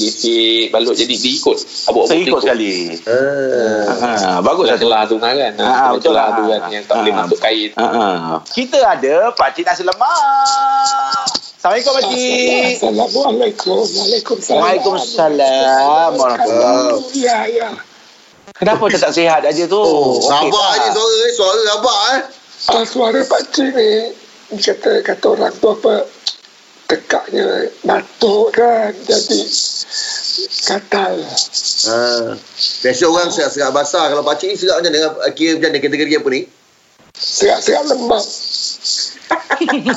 Balut 0.70 0.94
Jadi 0.94 1.16
dia 1.16 1.32
ikut 1.34 1.58
Abuk-abuk 1.88 2.08
Saya 2.08 2.20
ikut 2.22 2.42
sekali. 2.42 2.74
Ah. 3.06 3.84
Ah, 4.02 4.38
bagus 4.40 4.66
lah. 4.66 4.78
Celah 4.78 5.02
tu 5.06 5.16
kan 5.18 5.34
Ah, 5.36 5.52
ah, 5.62 5.90
betul 5.94 6.12
Celah 6.12 6.26
lah. 6.26 6.38
tu 6.38 6.44
kan 6.48 6.62
Yang 6.70 6.84
tak 6.86 6.94
Ah, 6.94 7.00
boleh 7.00 7.12
ah. 7.12 7.18
masuk 7.20 7.40
kain 7.40 7.70
Ah, 7.76 7.84
ah. 7.84 8.38
Kita 8.48 8.80
ada 8.82 9.16
pakcik 9.34 9.64
nasi 9.64 9.84
lemak. 9.84 11.26
Assalamualaikum 11.58 11.94
pakcik. 11.98 12.74
Assalamualaikum. 12.78 13.82
Waalaikumsalam. 13.82 14.60
Waalaikumsalam 14.62 16.10
warahmatullahi. 16.14 17.18
Ya, 17.18 17.40
ya. 17.50 17.70
Kenapa 18.54 18.86
tak 18.88 19.12
sihat 19.12 19.42
aja 19.42 19.64
tu? 19.66 19.76
Oh, 19.76 20.22
rabak 20.22 20.54
tak? 20.54 20.86
je 20.86 20.90
suara 20.94 21.18
eh. 21.18 21.32
Suara 21.34 21.62
rabak 21.68 22.00
eh. 22.14 22.22
Ah, 22.66 22.86
suara 22.86 23.20
Pak 23.22 23.42
Cik 23.50 23.70
ni, 23.74 23.90
dia 24.54 24.74
kata, 24.74 25.02
kata 25.02 25.26
orang 25.28 25.54
tu 25.56 25.68
apa, 25.68 26.06
tekaknya 26.86 27.46
batuk 27.82 28.54
kan. 28.54 28.94
Jadi, 29.02 29.42
katal. 30.66 31.16
Ah. 31.88 32.36
Biasa 32.84 33.04
orang 33.08 33.30
serak-serak 33.32 33.72
basah. 33.72 34.06
Kalau 34.12 34.24
pakcik 34.24 34.54
ni 34.54 34.58
serak 34.60 34.82
macam 34.82 34.92
mana? 34.92 35.10
Kira 35.32 35.58
macam 35.58 35.70
mana 35.72 35.80
kategori 35.80 36.14
apa 36.18 36.30
ni? 36.30 36.42
Serak-serak 37.16 37.84
lembab. 37.88 38.24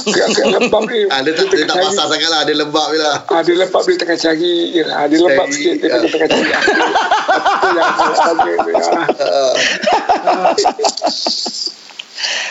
Serak-serak 0.07 0.49
lembab 0.54 0.83
ni. 0.87 1.02
Ah, 1.11 1.21
dia, 1.26 1.35
dia 1.35 1.45
tak- 1.45 1.59
dia 1.59 1.66
tak 1.66 1.76
basah 1.83 2.07
sangat 2.07 2.30
lah. 2.30 2.40
Dia 2.47 2.54
lembab 2.54 2.88
je 2.95 2.99
lah. 3.02 3.16
Ah, 3.26 3.42
dia 3.42 3.54
lembab 3.59 3.83
dia 3.85 3.97
tengah 3.99 4.18
cari. 4.18 4.54
Ah, 4.87 5.04
dia 5.11 5.18
lembab 5.18 5.47
Cari, 5.50 5.54
sikit. 5.59 5.75
Dia 5.83 5.88
ah. 5.88 5.99
tengah 5.99 6.11
tengah 6.14 6.28
cari. 6.30 6.50
Apa 7.28 7.66
yang 7.68 7.75
nak 7.75 8.18
tanya 8.23 8.54
ni. 8.54 8.73
ah. 8.78 9.54
Ah. 10.28 10.54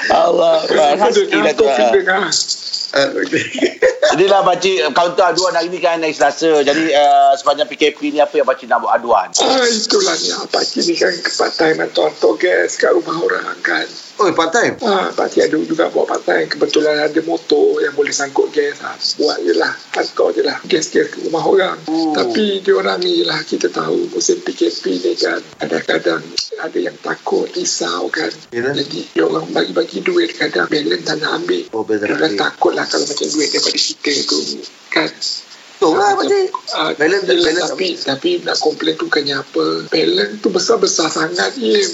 Allah. 0.28 0.64
Ada 0.64 0.96
Hasil 0.96 1.28
lah 2.96 3.04
ah. 3.04 4.08
Ah. 4.08 4.16
Inilah 4.16 4.42
pakcik 4.48 4.96
kaunter 4.96 5.36
aduan 5.36 5.52
hari 5.52 5.68
ni 5.68 5.84
kan 5.84 6.00
hari 6.00 6.16
Selasa. 6.16 6.64
Jadi 6.64 6.96
uh, 6.96 7.36
sepanjang 7.36 7.68
PKP 7.68 8.16
ni 8.16 8.20
apa 8.24 8.40
yang 8.40 8.48
pakcik 8.48 8.72
nak 8.72 8.80
buat 8.80 8.96
aduan? 8.96 9.28
Ah, 9.44 9.68
itulah 9.68 10.16
ni. 10.16 10.32
Ah, 10.32 10.48
Pak 10.48 10.64
Cik 10.64 10.84
ni 10.88 10.96
kan 10.96 11.14
part 11.36 11.52
time 11.60 11.78
hantar-hantar 11.84 12.34
gas 12.40 12.80
kat 12.80 12.96
rumah 12.96 13.20
orang 13.20 13.60
kan. 13.60 13.88
Oh, 14.18 14.34
part 14.34 14.50
time? 14.50 14.74
Ah, 14.82 15.14
Pak 15.14 15.30
Cik 15.30 15.46
ada 15.46 15.58
juga 15.62 15.94
buat 15.94 16.10
part 16.10 16.26
time. 16.26 16.50
Kebetulan 16.50 17.06
ada 17.06 17.22
motor 17.22 17.78
yang 17.86 17.94
boleh 17.94 18.10
sangkut 18.10 18.50
gas. 18.50 18.82
Ha. 18.82 18.98
Buat 19.22 19.38
je 19.46 19.54
lah. 19.54 19.70
Hantar 19.94 20.34
je 20.34 20.42
lah. 20.42 20.58
Gas-gas 20.66 21.14
ke 21.14 21.30
rumah 21.30 21.46
orang. 21.46 21.78
Hmm. 21.86 22.18
Tapi 22.18 22.66
dia 22.66 22.74
orang 22.74 22.98
ni 23.06 23.22
lah 23.22 23.38
kita 23.46 23.70
tahu 23.70 24.10
musim 24.10 24.42
PKP 24.42 25.06
ni 25.06 25.14
kan. 25.14 25.38
Kadang-kadang 25.62 26.26
ada 26.58 26.80
yang 26.82 26.98
takut, 27.06 27.46
risau 27.54 28.10
kan. 28.10 28.34
Yalah. 28.50 28.74
Jadi 28.74 29.06
dia 29.14 29.22
orang 29.22 29.46
bagi-bagi 29.54 30.02
duit 30.02 30.34
kadang 30.34 30.66
balance 30.66 31.06
tak 31.06 31.22
nak 31.22 31.38
ambil. 31.38 31.64
Oh, 31.78 31.86
balance 31.86 32.10
Dia 32.10 32.18
orang 32.18 32.36
takut 32.42 32.74
lah 32.74 32.86
kalau 32.90 33.06
macam 33.06 33.28
duit 33.30 33.50
daripada 33.54 33.78
kita 33.78 34.14
tu. 34.26 34.40
Kan. 34.90 35.10
Betul 35.78 35.94
lah, 35.94 36.18
pakcik. 36.18 36.48
Ah, 36.74 36.90
Balance- 36.98 37.30
yelah, 37.30 37.54
balance 37.54 37.70
tapi 37.70 37.88
tapi 38.02 38.30
nak 38.42 38.58
komplain 38.58 38.98
tu 38.98 39.06
bukannya 39.06 39.46
apa. 39.46 39.66
Balance 39.94 40.42
tu 40.42 40.50
besar-besar 40.50 41.06
sangat 41.14 41.54
Im. 41.62 41.92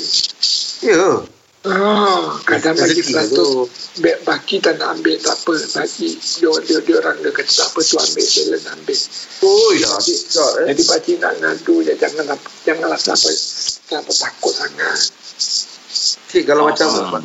Ya. 0.88 1.28
Ah, 1.64 2.44
kadang 2.44 2.76
bagi 2.76 3.00
seratus 3.00 3.96
baki 4.28 4.60
tak 4.60 4.84
nak 4.84 5.00
ambil 5.00 5.16
tak 5.24 5.32
apa 5.32 5.56
bagi 5.80 6.12
dia 6.20 6.52
dia, 6.60 6.78
dia 6.84 6.96
orang 7.00 7.16
dia 7.24 7.32
kata 7.32 7.48
tak 7.48 7.68
apa 7.72 7.80
tu 7.80 7.96
ambil 7.96 8.26
balance 8.28 8.68
ambil 8.68 9.00
Oh, 9.48 9.70
ya. 9.80 9.92
Sedap, 10.04 10.52
eh. 10.60 10.76
jadi 10.76 10.84
pakcik 10.84 11.18
nak 11.24 11.34
ngadu 11.40 11.76
je 11.88 11.96
jangan 11.96 12.36
janganlah 12.68 13.00
sampai 13.00 13.32
Kenapa 13.88 14.12
takut 14.12 14.52
sangat? 14.52 15.00
Cik 15.94 16.44
kalau 16.44 16.66
macam 16.66 16.90
Ah. 16.90 17.22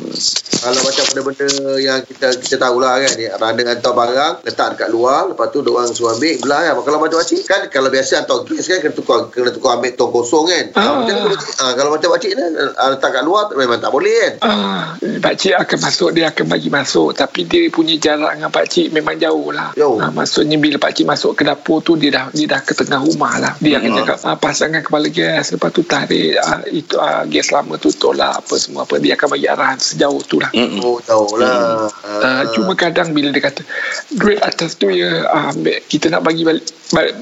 kalau 0.59 0.81
macam 0.83 1.03
benda-benda 1.07 1.47
yang 1.77 1.99
kita 2.03 2.37
kita 2.37 2.55
tahulah 2.57 2.99
kan 2.99 3.11
dia 3.15 3.33
runner 3.33 3.65
hantar 3.67 3.91
barang 3.91 4.33
letak 4.43 4.67
dekat 4.75 4.89
luar 4.89 5.25
lepas 5.27 5.49
tu 5.49 5.63
orang 5.63 5.89
suruh 5.89 6.13
ambil 6.13 6.35
belah 6.37 6.61
kan 6.61 6.73
kalau 6.83 6.99
macam 6.99 7.17
pakcik 7.17 7.41
kan 7.43 7.61
kalau 7.67 7.89
biasa 7.89 8.21
hantar 8.21 8.45
gas 8.45 8.65
kan 8.67 8.77
kena 8.79 8.93
tukar 8.93 9.19
kena 9.29 9.49
tukar 9.49 9.71
ambil 9.75 9.91
tong 9.93 10.11
kosong 10.11 10.45
kan 10.45 10.65
Ah. 10.75 10.81
ah. 10.83 10.93
macam 11.01 11.15
ah, 11.57 11.71
kalau 11.73 11.89
macam 11.89 12.09
pakcik 12.11 12.31
ni 12.31 12.43
ah, 12.75 12.87
letak 12.91 13.09
kat 13.09 13.23
luar 13.23 13.43
memang 13.51 13.79
tak 13.79 13.89
boleh 13.89 14.13
kan 14.15 14.33
Ah, 14.43 14.83
pakcik 14.99 15.57
akan 15.57 15.77
masuk 15.81 16.09
dia 16.11 16.25
akan 16.29 16.45
bagi 16.45 16.69
masuk 16.69 17.09
tapi 17.13 17.41
dia 17.43 17.65
punya 17.69 17.95
jarak 17.97 18.37
dengan 18.37 18.51
pakcik 18.51 18.91
memang 18.91 19.17
jauh 19.17 19.49
lah. 19.49 19.73
Jauh. 19.73 19.97
Ah, 19.97 20.11
maksudnya 20.11 20.55
bila 20.55 20.77
pakcik 20.77 21.03
masuk 21.03 21.33
ke 21.33 21.41
dapur 21.41 21.79
tu 21.79 21.95
dia 21.95 22.11
dah 22.11 22.25
dia 22.29 22.45
dah 22.45 22.61
ke 22.61 22.75
tengah 22.75 23.01
rumah 23.01 23.39
lah. 23.39 23.53
Dia 23.57 23.81
akan 23.81 23.89
Hmm. 23.89 23.99
cakap 24.03 24.17
ah, 24.23 24.37
pasangkan 24.37 24.81
kepala 24.83 25.07
gas 25.09 25.49
lepas 25.49 25.71
tu 25.71 25.81
tarik 25.81 26.37
ah, 26.37 26.61
itu 26.67 26.93
ah, 26.95 27.25
gas 27.25 27.49
lama 27.49 27.73
tu 27.75 27.89
tolak 27.89 28.37
apa 28.37 28.58
semua 28.59 28.83
apa 28.83 28.99
dia 28.99 29.15
akan 29.15 29.27
bagi 29.31 29.47
arahan 29.47 29.79
sejauh 29.79 30.21
tu 30.27 30.37
lah. 30.43 30.51
Mm-mm. 30.51 30.83
oh 30.83 30.99
tahulah 30.99 31.87
Uh, 32.19 32.43
cuma 32.51 32.75
kadang 32.75 33.15
bila 33.15 33.31
dia 33.31 33.39
kata 33.39 33.63
duit 34.11 34.43
atas 34.43 34.75
tu 34.75 34.91
ya 34.91 35.23
ah, 35.23 35.55
ambil. 35.55 35.79
Kita 35.87 36.11
nak 36.11 36.19
bagi 36.19 36.43
balik 36.43 36.67
balik, 36.91 37.15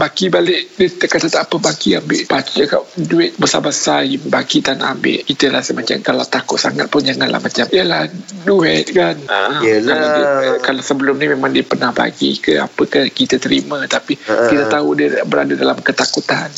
baki 0.00 0.26
balik. 0.32 0.72
Dia 0.78 0.88
kata 1.04 1.28
tak 1.28 1.52
apa 1.52 1.56
baki 1.60 2.00
ambil. 2.00 2.24
Pakcik 2.24 2.64
cakap 2.64 2.82
duit 2.96 3.36
besar-besar 3.36 4.08
baki 4.24 4.64
tak 4.64 4.80
nak 4.80 4.96
ambil. 4.96 5.20
Kita 5.28 5.52
rasa 5.52 5.76
macam 5.76 6.00
kalau 6.00 6.24
takut 6.24 6.56
sangat 6.56 6.88
pun 6.88 7.04
janganlah 7.04 7.44
macam 7.44 7.68
yalah 7.68 8.08
duit 8.48 8.88
kan. 8.96 9.20
Ah, 9.28 9.60
Yelah. 9.60 9.92
kalau, 9.92 10.08
dia, 10.16 10.26
kalau 10.64 10.82
sebelum 10.82 11.20
ni 11.20 11.26
memang 11.28 11.52
dia 11.52 11.64
pernah 11.66 11.92
bagi 11.92 12.40
ke 12.40 12.56
apa 12.56 12.82
ke 12.88 13.12
kita 13.12 13.36
terima. 13.36 13.84
Tapi 13.84 14.16
Ah. 14.24 14.48
kita 14.48 14.64
tahu 14.72 14.96
dia 14.96 15.28
berada 15.28 15.52
dalam 15.52 15.76
ketakutan 15.84 16.48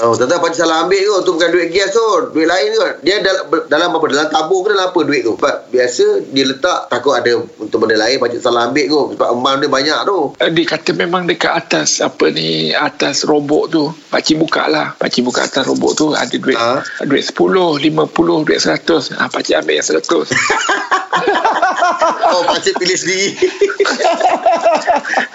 Oh, 0.00 0.14
tentang 0.14 0.38
pakcik 0.38 0.56
salah 0.58 0.82
ambil 0.82 0.98
tu. 0.98 1.14
Tu 1.20 1.32
bukan 1.32 1.50
duit 1.50 1.68
gas 1.68 1.90
tu. 1.90 2.02
Duit 2.30 2.44
lain 2.44 2.68
tu. 2.70 2.80
Dia 3.02 3.20
dalam, 3.20 3.44
dalam 3.66 3.88
apa? 3.92 4.06
Dalam 4.08 4.28
tabung 4.28 4.62
ke 4.62 4.70
dalam 4.70 4.88
apa 4.88 5.00
duit 5.00 5.22
tu? 5.22 5.34
Sebab 5.34 5.68
biasa 5.68 6.04
dia 6.26 6.44
letak 6.44 6.88
takut 6.88 7.12
ada 7.12 7.28
untuk 7.54 7.78
benda 7.78 7.96
lain 7.96 8.16
pakcik 8.16 8.40
salah 8.40 8.66
ambil 8.66 8.84
tu. 8.84 9.00
Sebab 9.14 9.28
emam 9.30 9.54
dia 9.56 9.68
banyak 9.68 9.98
tu. 10.02 10.18
Eh, 10.38 10.48
dia 10.48 10.64
kata 10.66 10.90
memang 10.92 11.22
dekat 11.24 11.52
atas 11.52 12.00
apa 12.00 12.24
ni 12.28 12.48
atas 12.72 13.22
robok 13.22 13.64
tu 13.68 13.82
pakcik 14.08 14.38
buka 14.38 14.66
lah 14.66 14.94
pakcik 14.94 15.22
buka 15.22 15.44
atas 15.44 15.64
robok 15.64 15.92
tu 15.92 16.06
ada 16.12 16.32
duit 16.32 16.54
Ha? 16.54 16.82
duit 17.02 17.22
10 17.22 17.34
50 17.78 17.82
duit 18.42 18.58
100 18.58 19.14
ah 19.14 19.26
pakcik 19.26 19.56
ambil 19.56 19.74
yang 19.74 19.86
100 19.86 20.02
Oh, 22.24 22.42
pakcik 22.44 22.74
pilih 22.74 22.96
sendiri. 22.96 23.36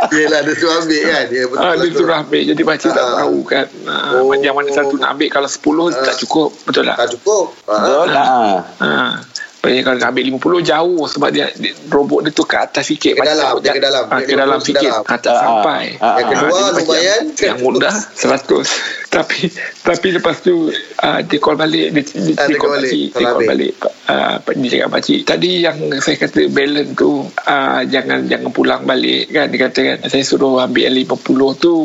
Yelah, 0.10 0.42
dia 0.42 0.54
suruh 0.54 0.74
ambil 0.80 1.02
kan. 1.04 1.24
Dia 1.28 1.44
betul 1.46 1.62
ah, 1.62 1.74
dia 1.76 1.90
suruh 1.92 2.18
ambil 2.18 2.42
jadi 2.44 2.62
pakcik 2.64 2.92
tak 2.92 3.06
Ah. 3.06 3.16
tahu 3.22 3.38
kan 3.44 3.66
ah, 3.86 4.18
Oh. 4.18 4.26
Yang 4.48 4.56
mana 4.56 4.72
satu 4.72 4.96
nak 4.96 5.14
ambil 5.14 5.28
kalau 5.28 5.50
10 5.52 5.60
Ah. 5.92 6.08
tak 6.08 6.16
cukup 6.18 6.50
betul 6.64 6.84
tak 6.84 6.96
Tak 6.96 7.08
cukup. 7.14 7.46
Betul? 7.62 8.08
Ha. 8.16 8.24
Ha. 8.24 8.40
ah 8.80 9.14
Pasal 9.58 9.82
kalau 9.82 9.98
nak 9.98 10.10
ambil 10.14 10.24
50 10.38 10.62
jauh 10.64 11.02
sebab 11.10 11.30
dia, 11.34 11.50
dia 11.58 11.74
robot 11.90 12.24
dia 12.24 12.32
tu 12.32 12.46
ke 12.46 12.56
atas 12.56 12.88
sikit 12.88 13.18
Ke 13.18 13.26
dalam, 13.26 13.58
dia 13.58 13.74
ke 13.74 13.82
dalam. 13.82 14.04
Dia 14.06 14.24
ke 14.24 14.36
dalam 14.38 14.58
50 14.62 14.64
ke 14.64 14.70
sikit 14.70 14.92
ah, 14.94 15.18
tak 15.18 15.34
sampai 15.36 15.84
ah, 15.98 16.16
Yang 16.16 16.28
kedua, 16.30 16.48
pakcik 16.48 16.78
lumayan. 16.78 17.22
yang 17.36 17.58
mudah 17.60 17.96
100 18.16 19.07
tapi 19.18 19.50
tapi 19.82 20.08
lepas 20.14 20.38
tu 20.40 20.70
uh, 20.70 21.20
dia 21.22 21.38
call 21.38 21.58
balik 21.58 21.90
dia, 21.90 22.04
dia, 22.04 22.34
Ah, 22.34 22.46
dia 22.46 22.48
dia 22.48 22.58
call 22.58 22.72
balik, 22.76 22.92
dia 22.92 23.26
call 23.26 23.34
balik. 23.42 23.50
balik 23.50 23.74
uh, 24.06 24.36
dia 24.54 24.70
cakap 24.72 24.90
pakcik 24.92 25.20
tadi 25.24 25.52
yang 25.60 25.78
saya 25.98 26.16
kata 26.20 26.42
balance 26.48 26.94
tu 26.94 27.10
uh, 27.26 27.82
jangan 27.84 28.20
jangan 28.26 28.50
pulang 28.52 28.84
balik 28.84 29.26
kan 29.28 29.50
dia 29.50 29.60
kata 29.64 29.80
kan 29.82 29.98
saya 30.06 30.22
suruh 30.22 30.60
ambil 30.60 30.86
yang 30.86 30.96
50 30.96 31.18
tu 31.58 31.76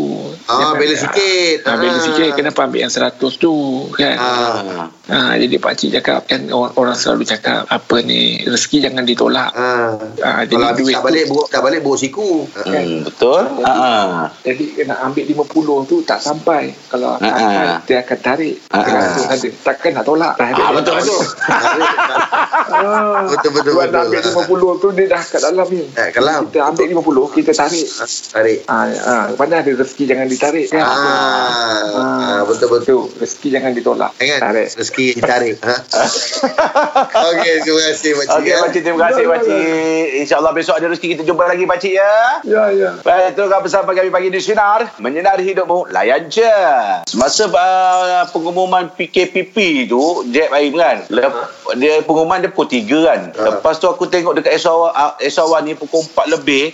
Ah, 0.45 0.75
balance 0.75 1.01
sikit. 1.01 1.65
ah, 1.65 1.77
balance 1.77 2.05
sikit 2.05 2.31
kenapa 2.35 2.59
ambil 2.63 2.81
yang 2.81 2.93
100 2.93 3.17
tu 3.35 3.55
kan 3.91 4.17
Ah. 4.19 4.87
Ah, 5.05 5.35
jadi 5.35 5.59
pakcik 5.59 5.93
cakap 5.93 6.25
kan 6.25 6.47
orang, 6.49 6.73
orang 6.75 6.95
selalu 6.95 7.25
cakap 7.25 7.67
apa 7.67 7.97
ni 8.01 8.41
rezeki 8.41 8.79
jangan 8.81 9.03
ditolak. 9.03 9.51
Ah, 9.53 9.99
jadi 10.41 10.57
Kalau 10.57 10.79
duit 10.79 10.95
tak 10.95 11.05
balik, 11.05 11.25
buruk, 11.27 11.47
tak 11.49 11.61
balik, 11.61 11.81
buruk 11.83 11.99
siku. 11.99 12.47
Ha. 12.49 12.63
Hmm, 12.65 12.99
betul? 13.03 13.43
Ha. 13.61 13.73
ha. 13.73 13.93
Jadi 14.41 14.65
nak 14.85 14.99
ambil 15.05 15.25
50 15.27 15.91
tu 15.91 15.97
tak 16.01 16.17
sampai. 16.17 16.73
Kalau 16.87 17.19
Dia 17.87 17.99
akan 18.03 18.19
tarik. 18.19 18.55
Ada. 18.71 19.49
Takkan 19.63 19.91
nak 19.95 20.05
tolak. 20.05 20.35
Ah, 20.43 20.71
betul 20.75 20.95
betul. 20.99 21.21
Betul, 22.73 23.51
betul, 23.53 23.73
Buat 23.77 23.93
nak 23.93 24.09
betul. 24.09 24.33
ambil 24.33 24.73
50 24.73 24.83
tu 24.83 24.89
dia 24.97 25.07
dah 25.13 25.23
kat 25.23 25.41
dalam 25.45 25.67
ni. 25.69 25.85
Eh, 25.93 26.09
kelam. 26.11 26.49
Kita 26.49 26.73
ambil 26.73 26.87
50, 27.05 27.37
kita 27.37 27.51
tarik. 27.53 27.87
Tarik. 28.33 28.59
Ah, 28.67 28.89
ah, 29.05 29.25
mana 29.37 29.61
ada 29.61 29.71
rezeki 29.77 30.05
jangan 30.09 30.27
ditarik 30.27 30.67
kan. 30.73 30.81
Ah, 30.81 30.89
ah, 31.93 32.41
betul 32.49 32.69
betul. 32.73 33.13
Tu, 33.13 33.21
rezeki 33.21 33.49
jangan 33.53 33.71
ditolak. 33.77 34.13
Tarik. 34.17 34.67
rezeki 34.73 35.07
ditarik. 35.21 35.57
Ha? 35.63 35.77
Okey, 37.33 37.55
terima 37.63 37.83
kasih 37.93 38.11
Pakcik. 38.17 38.37
Okey, 38.41 38.51
ya. 38.51 38.57
pakcik. 38.65 38.81
Terima 38.83 39.01
kasih, 39.11 39.25
pakcik. 39.29 40.05
InsyaAllah 40.25 40.53
besok 40.57 40.75
ada 40.81 40.87
rezeki 40.91 41.09
kita 41.19 41.23
jumpa 41.29 41.45
lagi, 41.45 41.65
pakcik 41.69 41.93
ya. 41.93 42.13
Ya, 42.47 42.63
ya. 42.73 42.91
Baik, 43.05 43.37
itu 43.37 43.43
kan 43.47 43.61
pesan 43.61 43.83
pagi 43.85 44.11
pagi 44.11 44.29
di 44.33 44.41
Sinar. 44.41 44.97
Menyinari 44.99 45.45
hidupmu, 45.45 45.93
layan 45.93 46.27
je. 46.33 47.02
Semasa 47.03 47.51
uh, 47.51 48.25
pengumuman 48.31 48.89
PKPP 48.95 49.87
tu, 49.87 50.01
Jack 50.31 50.49
Baim 50.49 50.73
kan, 50.75 51.03
lep, 51.11 51.33
dia 51.77 52.01
pengumuman 52.03 52.41
dia 52.41 52.49
pukul 52.49 52.69
3 52.71 53.09
kan. 53.09 53.21
Ha. 53.35 53.43
Lepas 53.59 53.83
tu 53.83 53.87
aku 53.91 54.07
tengok 54.07 54.39
dekat 54.39 54.57
Esawan, 54.57 54.93
uh, 54.95 55.13
Esawan 55.19 55.67
ni 55.67 55.75
pukul 55.75 56.01
4 56.01 56.35
lebih. 56.39 56.73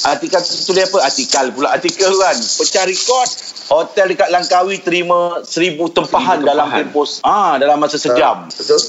Artikel 0.00 0.40
tu 0.40 0.72
tulis 0.72 0.88
apa? 0.88 0.98
Artikel 1.04 1.44
pula. 1.52 1.68
Artikel 1.76 2.08
kan. 2.16 2.36
Pecah 2.36 2.84
rekod. 2.88 3.28
Hotel 3.70 4.10
dekat 4.10 4.34
Langkawi 4.34 4.82
terima 4.82 5.46
seribu 5.46 5.86
tempahan, 5.86 6.42
Seribu 6.42 6.50
dalam 6.50 6.66
tempahan. 6.66 6.80
tempoh 6.90 7.06
ah 7.22 7.54
dalam 7.54 7.76
masa 7.78 8.02
sejam. 8.02 8.50
Betul. 8.50 8.80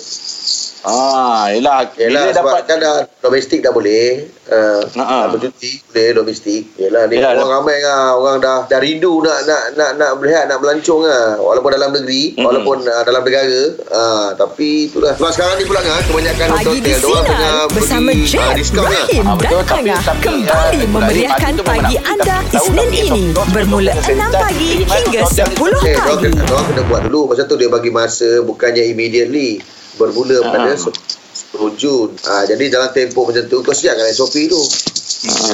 Ah, 0.81 1.45
yelah. 1.47 1.85
Yelah, 1.93 2.25
Bila 2.25 2.33
sebab 2.33 2.51
dapat 2.51 2.61
kan 2.65 2.77
dah 2.77 2.95
domestik 3.19 3.61
dah 3.61 3.69
boleh. 3.69 4.25
Uh, 4.43 4.81
Ha, 4.91 4.99
ha. 4.99 5.17
nak 5.23 5.37
bercuti 5.37 5.79
boleh 5.85 6.07
domestik. 6.11 6.73
Yelah, 6.75 7.05
ni 7.05 7.15
Yelah, 7.15 7.37
orang 7.37 7.61
ramai 7.61 7.77
lah. 7.79 8.17
Orang 8.17 8.37
dah 8.37 8.65
dah 8.65 8.79
rindu 8.79 9.21
nak 9.21 9.45
nak 9.45 9.63
nak 9.73 9.91
nak 9.95 10.11
melihat, 10.17 10.49
nak 10.49 10.57
melancong 10.57 11.05
lah. 11.05 11.37
Walaupun 11.37 11.69
dalam 11.71 11.89
negeri, 11.91 12.33
Mm-mm. 12.33 12.43
walaupun 12.43 12.81
uh, 12.83 13.03
dalam 13.03 13.21
negara. 13.21 13.61
Uh, 13.87 14.27
tapi 14.35 14.89
itulah. 14.89 15.13
Sebab 15.13 15.31
sekarang 15.31 15.55
ni 15.55 15.63
pula 15.63 15.79
kan, 15.79 16.01
kebanyakan 16.01 16.47
Pagi 16.51 16.65
di 16.75 16.91
hotel 16.91 16.99
diorang 16.99 17.23
tengah 17.23 17.37
Sinar 17.37 17.61
beri 17.61 17.75
bersama 17.77 18.09
ah, 18.11 18.25
Jeb, 18.25 18.49
diskaun 18.51 18.83
lah. 18.83 19.05
Ibrahim 19.05 19.23
Ah, 19.23 19.35
betul. 19.37 19.61
dan 19.61 19.71
Angah 19.71 20.01
tapi, 20.01 20.25
kembali 20.25 20.49
ah, 20.49 20.89
memeriahkan 20.89 21.53
pagi 21.61 21.95
anda 22.01 22.35
Isnin 22.51 22.89
ini 22.91 23.21
bermula 23.47 23.91
esok 23.93 24.11
6 24.11 24.19
kita 24.19 24.39
pagi 24.39 24.69
hingga 24.81 25.19
hotel 25.21 25.45
10 25.47 25.87
Eh, 25.87 25.95
pagi. 25.95 26.25
kena, 26.25 26.41
diorang 26.43 26.65
kena 26.67 26.81
buat 26.89 27.01
dulu. 27.05 27.21
Masa 27.29 27.41
tu 27.45 27.55
dia 27.55 27.69
bagi 27.69 27.89
masa 27.89 28.41
bukannya 28.41 28.83
immediately. 28.83 29.61
Bermula 29.99 30.39
pada 30.45 30.71
Ah. 30.71 30.77
10 30.77 31.75
Jun. 31.75 32.09
Ah, 32.27 32.43
jadi 32.47 32.71
dalam 32.71 32.89
tempoh 32.95 33.27
macam 33.27 33.43
tu, 33.47 33.59
kau 33.59 33.75
siapkan 33.75 34.07
SOP 34.11 34.47
tu. 34.47 34.61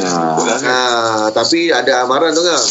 Ah. 0.05 0.37
Ah, 0.63 1.25
tapi 1.33 1.73
ada 1.73 2.05
amaran 2.05 2.33
tu 2.33 2.43
kan. 2.45 2.61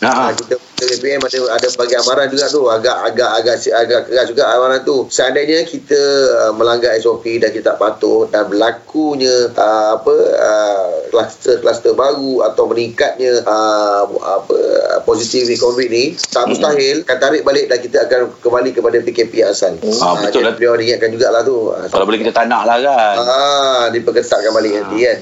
Ah, 0.00 0.30
kita 0.32 0.54
kita 0.54 0.69
BPM 0.86 1.20
ada 1.20 1.38
ada 1.56 1.66
bagi 1.76 1.94
amaran 1.98 2.26
juga 2.32 2.46
tu 2.48 2.62
agak 2.68 2.96
agak 3.12 3.30
agak 3.42 3.56
agak 3.72 4.00
keras 4.08 4.26
juga 4.30 4.42
amaran 4.52 4.80
tu 4.84 5.08
seandainya 5.10 5.64
kita 5.68 6.00
uh, 6.46 6.52
melanggar 6.56 6.96
SOP 7.00 7.40
dan 7.40 7.50
kita 7.52 7.74
tak 7.74 7.78
patuh 7.78 8.26
dan 8.32 8.48
berlakunya 8.48 9.52
uh, 9.54 10.00
apa 10.00 10.16
uh, 10.38 10.88
kluster-kluster 11.12 11.92
baru 11.92 12.46
atau 12.48 12.64
meningkatnya 12.70 13.44
uh, 13.44 14.08
apa 14.20 14.56
uh, 14.56 14.98
positivity 15.04 15.58
COVID 15.60 15.88
ni 15.90 16.04
tak 16.30 16.48
mustahil 16.48 17.02
akan 17.04 17.18
tarik 17.18 17.42
balik 17.42 17.66
dan 17.66 17.78
kita 17.82 18.06
akan 18.06 18.20
kembali 18.38 18.70
kepada 18.70 18.96
PKP 19.02 19.42
asal. 19.42 19.74
Ah, 19.98 20.14
betul 20.16 20.42
jadi 20.42 20.46
lah. 20.46 20.54
Beliau 20.54 20.74
ingatkan 20.78 21.10
jugalah 21.10 21.42
tu. 21.42 21.74
Ah, 21.74 21.90
kalau 21.90 22.06
boleh 22.06 22.22
kita 22.22 22.32
tak 22.32 22.46
nak 22.46 22.62
lah 22.64 22.78
kan. 22.78 23.16
Ah, 23.18 23.82
diperketatkan 23.90 24.50
balik 24.54 24.72
nanti 24.78 24.98
kan. 25.02 25.18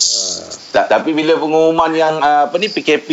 Tak, 0.69 0.85
tapi 0.93 1.17
bila 1.17 1.41
pengumuman 1.41 1.89
yang 1.97 2.21
uh, 2.21 2.45
apa 2.45 2.57
ni 2.61 2.69
PKP 2.69 3.09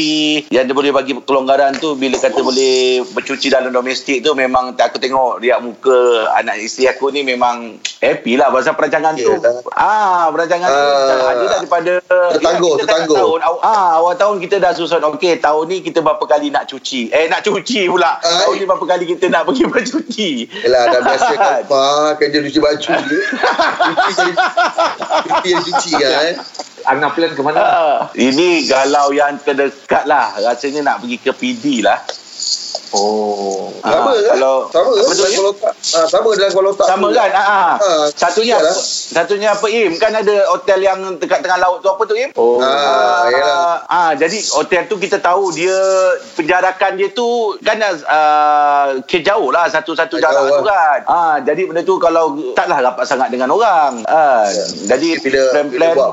yang 0.52 0.68
dia 0.68 0.76
boleh 0.76 0.92
bagi 0.92 1.16
kelonggaran 1.24 1.80
tu 1.80 1.96
bila 1.96 2.20
kata 2.20 2.35
boleh 2.38 2.76
bercuci 3.08 3.48
dalam 3.48 3.70
domestik 3.70 4.20
tu 4.20 4.32
memang 4.32 4.74
tak 4.74 4.90
aku 4.90 4.98
tengok 4.98 5.38
riak 5.38 5.60
muka 5.60 5.96
anak 6.34 6.58
isteri 6.58 6.88
aku 6.88 7.08
ni 7.08 7.22
memang 7.22 7.76
happy 7.98 8.36
lah 8.36 8.50
pasal 8.50 8.74
perancangan 8.74 9.14
tu. 9.14 9.30
Yelah. 9.30 9.62
Ah, 9.72 10.28
perancangan 10.28 10.66
tu 10.66 10.76
Ah. 10.76 11.30
ada 11.30 11.46
daripada 11.54 11.94
Tertangguh, 12.32 12.74
ya, 12.74 12.76
dah 12.76 12.80
tertangguh. 12.82 13.16
Tahun, 13.16 13.40
aw- 13.42 13.62
ah, 13.62 13.90
awal 13.98 14.16
tahun 14.16 14.36
kita 14.40 14.58
dah 14.58 14.72
susun 14.72 15.00
okey 15.14 15.38
tahun 15.38 15.64
ni 15.66 15.78
kita 15.82 16.00
berapa 16.00 16.22
kali 16.22 16.50
nak 16.50 16.66
cuci. 16.66 17.08
Eh 17.10 17.28
nak 17.28 17.42
cuci 17.42 17.86
pula. 17.86 18.18
Ai. 18.18 18.42
Tahun 18.42 18.56
ni 18.56 18.66
berapa 18.66 18.86
kali 18.86 19.04
kita 19.08 19.26
nak 19.28 19.46
pergi 19.46 19.64
bercuci. 19.72 20.30
Yelah 20.62 20.82
dah 20.90 21.02
biasa 21.02 21.32
kan 21.38 21.62
Pak 21.64 22.10
kerja 22.18 22.40
cuci 22.42 22.60
baju 22.60 22.92
je 23.06 23.20
Cuci 23.86 24.12
jadi 24.16 24.34
Cuci 25.26 25.52
cuci 25.68 25.92
kan 25.96 26.36
Angah 26.86 27.10
plan 27.10 27.34
ke 27.34 27.42
mana? 27.42 27.58
Ah, 27.58 27.98
ini 28.14 28.62
galau 28.64 29.10
yang 29.10 29.42
terdekat 29.42 30.06
lah. 30.06 30.38
Rasanya 30.38 30.86
nak 30.86 31.02
pergi 31.02 31.18
ke 31.18 31.34
PD 31.34 31.82
lah. 31.82 31.98
Oh. 32.92 33.70
Sama 33.78 34.08
Ah, 34.08 34.18
kan? 34.18 34.34
Kalau 34.34 34.56
sama 34.68 34.90
kan? 34.90 34.98
Apa 34.98 35.12
tu, 35.12 35.16
Dalam 35.16 35.28
Im? 35.28 35.36
kepala 35.36 35.50
otak. 35.52 35.74
Ah, 35.92 36.06
sama 36.08 36.30
dalam 36.32 36.50
kepala 36.50 36.68
otak. 36.70 36.88
Sama 36.88 37.08
kan? 37.10 37.30
Ah, 37.30 37.44
ah. 37.44 37.74
Ah, 37.76 38.06
Satunya 38.10 38.56
iyalah. 38.56 38.76
satunya 39.12 39.50
apa 39.52 39.68
Im? 39.68 39.92
Kan 39.96 40.12
ada 40.14 40.36
hotel 40.48 40.80
yang 40.80 41.00
dekat 41.16 41.40
tengah 41.40 41.60
laut 41.60 41.80
tu 41.80 41.88
apa 41.88 42.04
tu 42.04 42.16
Im? 42.16 42.30
Oh. 42.34 42.58
Ah, 42.58 43.28
yalah. 43.28 43.76
Ah, 43.86 44.12
jadi 44.14 44.38
hotel 44.50 44.82
tu 44.86 44.96
kita 44.98 45.18
tahu 45.18 45.52
dia 45.52 45.76
penjarakan 46.34 46.92
dia 46.96 47.10
tu 47.10 47.28
kan 47.60 47.78
uh, 47.80 48.88
ke 49.04 49.20
jauh 49.20 49.50
lah 49.50 49.68
satu-satu 49.68 50.16
jarak 50.18 50.42
lah. 50.42 50.52
tu 50.52 50.64
kan. 50.64 51.00
Ah, 51.06 51.36
jadi 51.40 51.62
benda 51.64 51.82
tu 51.82 51.96
kalau 51.98 52.26
taklah 52.54 52.80
rapat 52.82 53.06
sangat 53.06 53.30
dengan 53.30 53.50
orang. 53.50 54.02
Ah, 54.06 54.48
jadi 54.86 55.08
Ya. 55.08 55.22
bila 55.22 55.42
bila 55.42 55.52
plan-plan 55.54 55.92
buat 55.94 56.12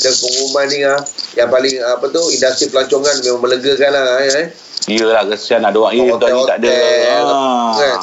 dan 0.00 0.12
pengumuman 0.16 0.64
ni 0.66 0.78
ah 0.80 0.96
yang 1.34 1.48
paling 1.48 1.76
apa 1.76 2.04
tu 2.08 2.22
industri 2.30 2.66
pelancongan 2.66 3.20
memang 3.20 3.40
melegakan 3.42 3.90
lah 3.92 4.16
eh. 4.22 4.48
Iyalah 4.86 5.28
kesian 5.28 5.60
ada 5.60 5.76
orang 5.76 5.92
eh 5.92 6.08
tuan 6.10 6.30
ni 6.30 6.42
tak 6.44 6.56
ada. 6.58 6.70
Kan? 6.70 7.98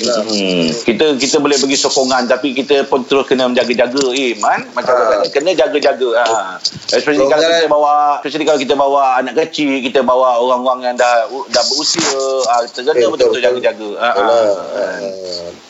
Hmm. 0.00 0.72
Kita 0.80 1.12
kita 1.14 1.36
boleh 1.38 1.60
bagi 1.60 1.76
sokongan 1.76 2.24
tapi 2.24 2.56
kita 2.56 2.88
pun 2.88 3.04
terus 3.04 3.28
kena 3.28 3.44
menjaga-jaga 3.44 4.00
eh 4.10 4.32
man 4.34 4.64
macam 4.72 4.96
mana 4.96 5.28
kena 5.28 5.52
jaga-jaga 5.52 6.08
ha. 6.16 6.56
especially 6.88 7.28
kalau 7.28 7.36
Sokongan- 7.36 7.60
kita 7.60 7.68
bawa 7.68 7.92
especially 8.16 8.46
kalau 8.48 8.56
kita 8.58 8.74
bawa 8.74 9.20
anak 9.20 9.36
kecil 9.38 9.76
kita 9.78 10.00
bawa 10.00 10.40
orang-orang 10.40 10.88
yang 10.88 10.96
dah 10.96 11.28
dah 11.28 11.64
berusia 11.68 12.16
ah 12.48 12.64
kita 12.64 12.80
kena 12.82 12.96
Eh, 12.96 13.12
betul-betul 13.12 13.28
betul. 13.28 13.44
jaga-jaga 13.44 13.90
ha. 14.00 14.10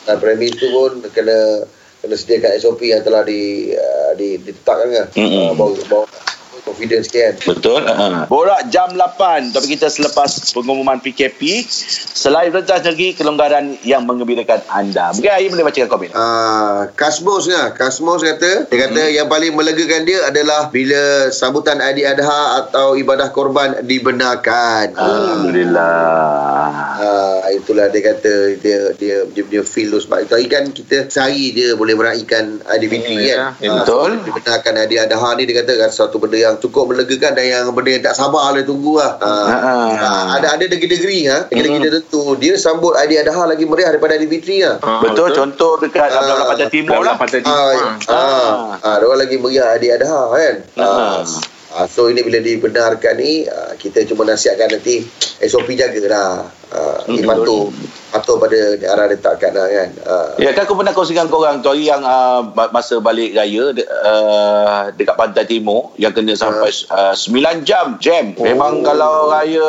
Dan 0.07 0.17
premis 0.17 0.55
tu 0.55 0.67
pun 0.71 1.03
kena 1.11 1.67
kena 1.99 2.15
sediakan 2.15 2.51
SOP 2.57 2.81
yang 2.83 3.03
telah 3.03 3.27
di 3.27 3.75
uh, 3.75 4.15
di 4.15 4.39
ditetapkan 4.39 4.89
kan. 4.89 5.07
Mm-mm. 5.13 5.43
Uh, 5.43 5.53
bawa 5.53 5.75
bawa 5.85 6.07
confidence 6.71 7.11
kan. 7.11 7.35
Betul. 7.37 7.83
Uh-huh. 7.83 8.25
Borak 8.27 8.71
jam 8.71 8.95
8 8.95 9.51
topik 9.51 9.75
kita 9.75 9.91
selepas 9.91 10.31
pengumuman 10.55 11.03
PKP. 11.03 11.67
Selain 12.13 12.49
rentas 12.49 12.81
negeri, 12.81 13.13
kelonggaran 13.13 13.75
yang 13.83 14.07
mengembirakan 14.07 14.63
anda. 14.69 15.11
Mungkin 15.11 15.33
Ayi 15.33 15.49
boleh 15.49 15.65
bacakan 15.65 15.89
komen. 15.89 16.09
Ah, 16.13 16.87
Kasmos 16.95 17.49
lah. 17.49 17.75
Kasmos 17.75 18.21
kata, 18.21 18.69
dia 18.69 18.79
kata 18.79 19.03
Hmm. 19.03 19.13
yang 19.13 19.27
paling 19.27 19.53
melegakan 19.53 20.05
dia 20.05 20.23
adalah 20.23 20.69
bila 20.69 21.29
sambutan 21.31 21.81
Aidil 21.81 22.07
Adha 22.07 22.63
atau 22.63 22.95
ibadah 22.95 23.33
korban 23.33 23.83
dibenarkan. 23.83 24.95
Ah. 24.95 25.03
Alhamdulillah. 25.03 26.50
Ah, 26.71 27.49
itulah 27.51 27.87
dia 27.87 28.03
kata 28.05 28.33
dia 28.57 28.79
dia 28.95 29.17
dia, 29.25 29.43
dia 29.43 29.63
feel 29.63 29.89
tu 29.89 29.99
sebab 29.99 30.23
tadi 30.25 30.47
kan 30.47 30.69
kita 30.69 31.07
sehari 31.07 31.51
je 31.51 31.75
boleh 31.75 31.93
meraihkan 31.93 32.63
Aidilfitri 32.65 33.17
Hmm, 33.17 33.25
kan. 33.25 33.27
ya, 33.27 33.39
ya, 33.59 33.71
betul. 33.77 34.11
Dibenarkan 34.23 34.73
Aidil 34.79 35.01
Adha 35.01 35.29
ni 35.35 35.43
dia 35.45 35.57
kata 35.59 35.73
kan 35.77 35.91
satu 35.91 36.17
benda 36.17 36.37
yang 36.37 36.57
cukup 36.57 36.89
melegakan 36.89 37.33
dan 37.33 37.45
yang 37.45 37.65
benda 37.71 37.91
yang 37.91 38.05
tak 38.05 38.15
sabar 38.15 38.51
boleh 38.51 38.63
tunggu 38.63 38.97
lah. 38.97 39.13
Ah, 39.19 39.47
Ah. 39.51 39.91
ah, 39.99 40.25
ada 40.37 40.53
ada 40.53 40.65
negeri-negeri 40.65 41.19
ha, 41.27 41.39
negeri-negeri 41.47 41.79
Hmm. 41.79 41.87
tertentu 41.91 42.23
dia 42.37 42.55
sambut 42.57 42.95
Aidil 42.95 43.21
Adha 43.21 43.43
lagi 43.47 43.65
meriah 43.65 43.91
daripada 43.91 44.15
Aidilfitri 44.15 44.61
lah. 44.61 44.77
Ah, 44.81 45.01
betul, 45.01 45.33
contoh 45.33 45.77
dekat 45.77 46.07
belah-belah 46.07 46.47
pantai 46.49 46.69
timur 46.69 47.01
lah. 47.01 47.15
Pantai 47.17 47.41
Timur. 47.41 47.57
Ah, 47.57 47.97
Ah. 48.07 48.15
ah, 48.15 48.51
ah, 48.81 48.95
dia 48.97 49.05
orang 49.05 49.21
lagi 49.21 49.37
meriah 49.37 49.67
Aidil 49.73 49.93
Adha 49.93 50.21
kan. 50.31 50.55
Ah. 50.77 51.23
Ah, 51.71 51.87
so 51.87 52.07
ini 52.07 52.21
bila 52.21 52.39
dibenarkan 52.39 53.15
ni 53.15 53.47
ah, 53.47 53.73
kita 53.75 54.03
cuma 54.05 54.23
nasihatkan 54.25 54.69
nanti 54.71 55.07
SOP 55.41 55.71
jagalah. 55.73 56.51
Ah, 56.71 57.03
Hmm, 57.03 57.19
ini 57.19 57.27
patuh 57.27 57.67
patuh 58.09 58.37
pada 58.37 58.59
arah 58.85 59.07
letakkan 59.07 59.51
lah 59.51 59.67
kan. 59.67 59.89
Ah, 60.05 60.31
Ya 60.37 60.51
kan 60.51 60.63
aku 60.63 60.75
pernah 60.75 60.91
kongsikan 60.91 61.27
korang 61.27 61.59
tu 61.59 61.69
hari 61.69 61.85
yang 61.85 61.99
uh, 62.01 62.43
masa 62.69 62.99
balik 62.99 63.33
raya 63.33 63.71
de, 63.73 63.83
uh, 63.83 64.91
dekat 64.93 65.15
pantai 65.15 65.45
timur 65.45 65.91
yang 65.97 66.11
kena 66.11 66.33
sampai 66.33 66.71
uh, 66.89 67.11
9 67.11 67.35
jam 67.63 67.99
jam. 67.99 68.35
Oh. 68.35 68.45
Memang 68.45 68.83
kalau 68.83 69.27
raya 69.29 69.67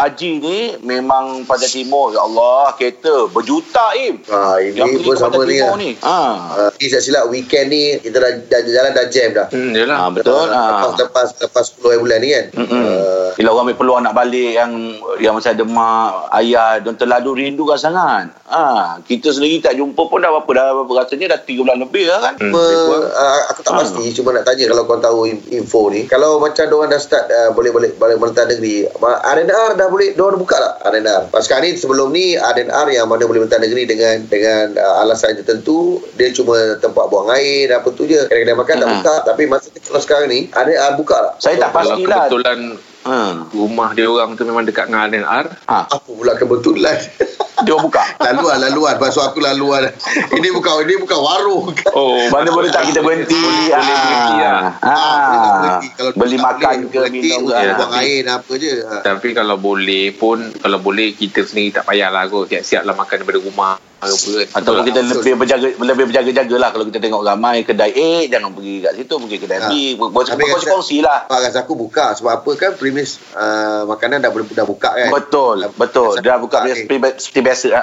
haji 0.00 0.30
ni 0.38 0.58
memang 0.80 1.42
pantai 1.42 1.66
timur 1.68 2.10
ya 2.10 2.22
Allah 2.22 2.70
kereta 2.72 3.26
berjuta 3.26 3.94
im. 3.96 4.22
Ah, 4.28 4.58
ini 4.58 4.74
Yang 4.74 4.88
pergi 4.92 5.04
pun 5.04 5.16
sama 5.16 5.30
pantai 5.32 5.42
ni 5.42 5.52
timur 5.52 5.66
lah. 5.68 5.76
ni. 5.76 5.90
Ha. 6.00 6.18
Ah, 6.54 6.68
ini 6.72 6.86
saya 6.86 7.02
silap 7.02 7.24
weekend 7.28 7.66
ni 7.68 7.82
kita 7.98 8.16
dah, 8.16 8.30
dah 8.40 8.60
jalan 8.64 8.90
dah 8.92 9.06
jam 9.08 9.28
dah. 9.32 9.46
Hmm, 9.50 9.70
yelah. 9.72 9.96
Ha, 9.96 10.06
betul. 10.08 10.46
Ha. 10.46 10.62
Lepas, 10.84 10.92
lepas, 11.00 11.28
lepas 11.40 11.64
10 11.74 11.82
hari 11.84 11.98
bulan 12.00 12.18
ni 12.20 12.28
kan. 12.28 12.44
Mm-mm. 12.54 12.84
Ah, 12.84 13.28
Bila 13.34 13.48
orang 13.50 13.64
ambil 13.64 13.76
peluang 13.76 14.02
nak 14.02 14.14
balik 14.14 14.50
yang 14.52 14.72
yang 15.18 15.34
masih 15.34 15.50
ada 15.50 15.64
mak, 15.64 16.10
ayah 16.34 16.78
dan 16.78 16.94
terladu 16.94 17.32
rindu 17.32 17.64
kan 17.64 17.76
sangat. 17.76 18.30
Ha, 18.44 18.62
kita 19.00 19.28
sendiri 19.28 19.60
tak 19.60 19.74
jumpa 19.74 20.02
pun 20.02 20.18
dah 20.18 20.30
berapa 20.30 20.50
dah 20.50 20.66
rasanya 20.96 21.34
dah 21.34 21.40
3 21.40 21.60
bulan 21.60 21.78
lebih 21.78 22.04
lah 22.04 22.18
kan. 22.22 22.34
Hmm, 22.40 22.54
uh, 22.54 23.02
aku 23.48 23.60
tak 23.60 23.70
Ah. 23.70 23.78
pasti 23.78 24.10
cuma 24.12 24.30
nak 24.30 24.42
tanya 24.42 24.64
kalau 24.66 24.84
kau 24.84 24.98
tahu 24.98 25.18
in- 25.24 25.44
info 25.52 25.88
ni 25.88 26.04
kalau 26.04 26.38
macam 26.38 26.64
diorang 26.64 26.88
dah 26.88 26.96
start 26.96 27.28
uh, 27.28 27.50
boleh 27.50 27.68
boleh 27.68 27.90
boleh 27.92 28.16
menentang 28.16 28.48
negeri 28.48 28.88
R&R 28.98 29.70
dah 29.74 29.86
boleh 29.86 30.12
diorang 30.12 30.34
dah 30.34 30.40
buka 30.40 30.56
tak 30.56 30.74
R&R 30.88 31.22
Pas 31.28 31.40
sekarang 31.40 31.64
ni 31.64 31.76
sebelum 31.76 32.08
ni 32.08 32.34
R&R 32.34 32.66
yang 32.88 33.06
mana 33.06 33.22
boleh 33.22 33.40
menentang 33.40 33.60
negeri 33.60 33.84
dengan 33.84 34.24
dengan 34.24 34.74
uh, 34.74 35.02
alasan 35.02 35.36
tertentu 35.36 35.78
dia 36.14 36.30
cuma 36.30 36.56
tempat 36.76 37.04
buang 37.06 37.28
air 37.30 37.68
dan 37.68 37.78
apa 37.78 37.88
tu 37.90 38.04
je 38.04 38.18
kedai-kedai 38.22 38.56
makan 38.56 38.74
tak 38.74 38.86
Ah. 38.86 38.92
buka 38.96 39.14
tapi 39.24 39.42
masa 39.44 39.68
ni 39.68 39.78
kalau 39.78 40.00
sekarang 40.00 40.26
ni 40.26 40.40
R&R 40.48 40.92
buka 40.96 41.16
tak 41.18 41.32
Saya 41.38 41.54
tak 41.58 41.70
Kalau 41.70 41.76
pastilah. 41.92 42.18
kebetulan 42.22 42.58
Ha. 43.06 43.46
rumah 43.54 43.94
dia 43.94 44.10
orang 44.10 44.34
tu 44.34 44.42
memang 44.42 44.66
dekat 44.66 44.90
dengan 44.90 45.06
RNR, 45.06 45.46
Ha. 45.70 45.78
apa 45.86 46.08
pula 46.08 46.34
kebetulan 46.34 46.98
Dia 47.66 47.72
orang 47.74 47.86
buka. 47.90 48.02
laluan 48.22 48.56
laluan. 48.62 48.94
Maksud 48.98 49.22
aku 49.22 49.38
laluan. 49.42 49.90
Ini 50.30 50.48
bukan 50.54 50.72
ini 50.86 50.94
bukan 51.02 51.18
warung. 51.18 51.74
Oh, 51.94 52.18
Mana 52.30 52.54
boleh 52.54 52.70
tak 52.70 52.86
kita 52.90 53.02
berhenti? 53.02 53.34
Boleh, 53.34 53.74
boleh 53.74 53.96
berhenti 53.98 54.34
lah. 54.38 54.60
Ah. 54.78 54.94
Ah, 54.94 55.58
berhenti. 55.62 55.88
Kalau 55.98 56.10
Beli 56.14 56.36
tak 56.38 56.44
makan 56.46 56.74
boleh, 56.74 56.90
ke 56.90 56.98
berhenti 56.98 57.18
minum 57.18 57.38
untuk 57.42 57.54
ke. 57.58 57.74
Buang 57.74 57.92
air 57.98 58.18
dan 58.22 58.32
apa 58.38 58.52
je. 58.58 58.74
Ah. 58.86 59.02
Tapi 59.02 59.28
kalau 59.34 59.56
boleh 59.58 60.04
pun 60.14 60.38
Kalau 60.58 60.78
boleh 60.78 61.14
kita 61.14 61.40
sendiri 61.42 61.74
tak 61.74 61.84
payahlah 61.86 62.30
kot. 62.30 62.46
Siap-siap 62.50 62.82
lah 62.86 62.94
makan 62.94 63.16
daripada 63.22 63.40
rumah 63.42 63.74
kan. 63.98 64.62
Ataupun 64.62 64.82
kita 64.86 65.00
lebih 65.02 65.34
berjaga 65.34 65.66
lebih 65.74 66.04
berjaga-jaga 66.10 66.56
lah 66.58 66.70
kalau 66.70 66.86
kita 66.86 67.02
tengok 67.02 67.22
ramai 67.26 67.66
kedai 67.66 67.90
A 67.90 68.10
jangan 68.30 68.54
pergi 68.54 68.74
kat 68.86 68.92
situ. 68.94 69.14
Pergi 69.18 69.36
kedai 69.42 69.58
B. 69.66 69.72
Tapi 69.98 70.44
kongsi-kongsi 70.46 70.96
lah 71.02 71.26
Pak 71.26 71.38
rasa 71.42 71.66
aku 71.66 71.74
buka. 71.74 72.14
Sebab 72.14 72.30
apa? 72.42 72.50
Kan 72.54 72.70
premis 72.78 73.18
uh, 73.34 73.90
makanan 73.90 74.22
dah 74.22 74.30
boleh 74.30 74.46
dah 74.54 74.66
buka 74.66 74.90
kan. 74.94 75.10
betul 75.10 75.66
betul. 75.74 76.14
rasa 76.14 76.22
dah 76.22 76.38
buka 76.38 76.62
buka, 76.62 77.08
biasa 77.48 77.68
ha. 77.72 77.82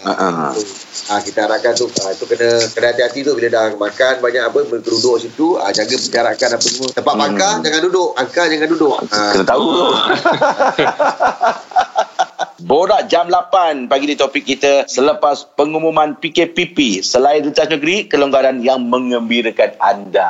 Ha, 0.00 0.12
ha. 0.14 0.48
Ah, 1.10 1.18
kita 1.18 1.44
harapkan 1.44 1.74
tu 1.74 1.90
ah, 2.00 2.14
tu 2.14 2.24
kena 2.24 2.46
kena 2.70 2.86
hati-hati 2.88 3.26
tu 3.26 3.34
bila 3.34 3.50
dah 3.50 3.74
makan 3.74 4.22
banyak 4.22 4.46
apa 4.46 4.58
duduk 4.78 5.18
situ 5.18 5.58
ah, 5.58 5.74
jaga 5.74 5.98
penjarakan 5.98 6.48
apa 6.54 6.62
semua. 6.62 6.88
Tempat 6.94 7.14
Hmm. 7.14 7.22
makan 7.26 7.54
jangan 7.60 7.80
duduk, 7.82 8.10
angka 8.14 8.42
jangan 8.46 8.68
duduk. 8.70 8.94
Ah, 9.10 9.34
Kena 9.34 9.44
tahu 9.44 9.64
tu. 9.66 9.86
Borak 12.60 13.08
jam 13.08 13.32
8 13.32 13.88
pagi 13.88 14.04
di 14.04 14.16
topik 14.20 14.44
kita 14.44 14.84
selepas 14.84 15.48
pengumuman 15.56 16.12
PKPP 16.20 17.00
selain 17.00 17.40
rentas 17.40 17.72
negeri 17.72 18.04
kelonggaran 18.04 18.60
yang 18.60 18.84
mengembirakan 18.84 19.72
anda. 19.80 20.28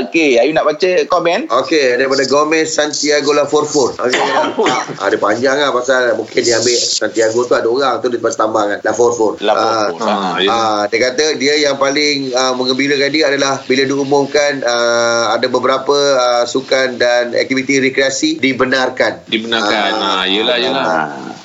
Okey, 0.00 0.40
Ayu 0.40 0.56
nak 0.56 0.64
baca 0.64 1.04
komen? 1.04 1.52
Okey, 1.52 2.00
daripada 2.00 2.24
Gomez 2.24 2.72
Santiago 2.72 3.36
La 3.36 3.44
Forfor. 3.44 3.92
Okey. 4.00 4.16
ah, 4.72 5.04
ada 5.04 5.16
panjang 5.20 5.60
lah 5.60 5.68
pasal 5.76 6.16
mungkin 6.16 6.40
dia 6.40 6.56
ambil 6.56 6.80
Santiago 6.80 7.44
tu 7.44 7.52
ada 7.52 7.68
orang 7.68 8.00
tu 8.00 8.08
dia 8.08 8.16
lepas 8.24 8.40
tambah 8.40 8.64
kan. 8.64 8.78
La 8.80 8.92
Forfor. 8.96 9.36
La 9.44 9.52
Ah, 9.52 9.92
Forfor. 9.92 10.08
Ah, 10.08 10.34
ya. 10.40 10.48
Ah, 10.48 10.82
dia 10.88 10.98
kata 11.12 11.36
dia 11.36 11.60
yang 11.60 11.76
paling 11.76 12.32
uh, 12.32 12.56
mengembirakan 12.56 13.12
dia 13.12 13.28
adalah 13.28 13.60
bila 13.68 13.84
diumumkan 13.84 14.64
uh, 14.64 15.36
ada 15.36 15.44
beberapa 15.52 15.96
uh, 16.16 16.44
sukan 16.48 16.96
dan 16.96 17.36
aktiviti 17.36 17.84
rekreasi 17.84 18.40
dibenarkan. 18.40 19.28
Dibenarkan. 19.28 19.90
Ah, 19.92 20.24
yelah, 20.24 20.56
yelah. 20.56 20.84
Ah, 20.88 21.35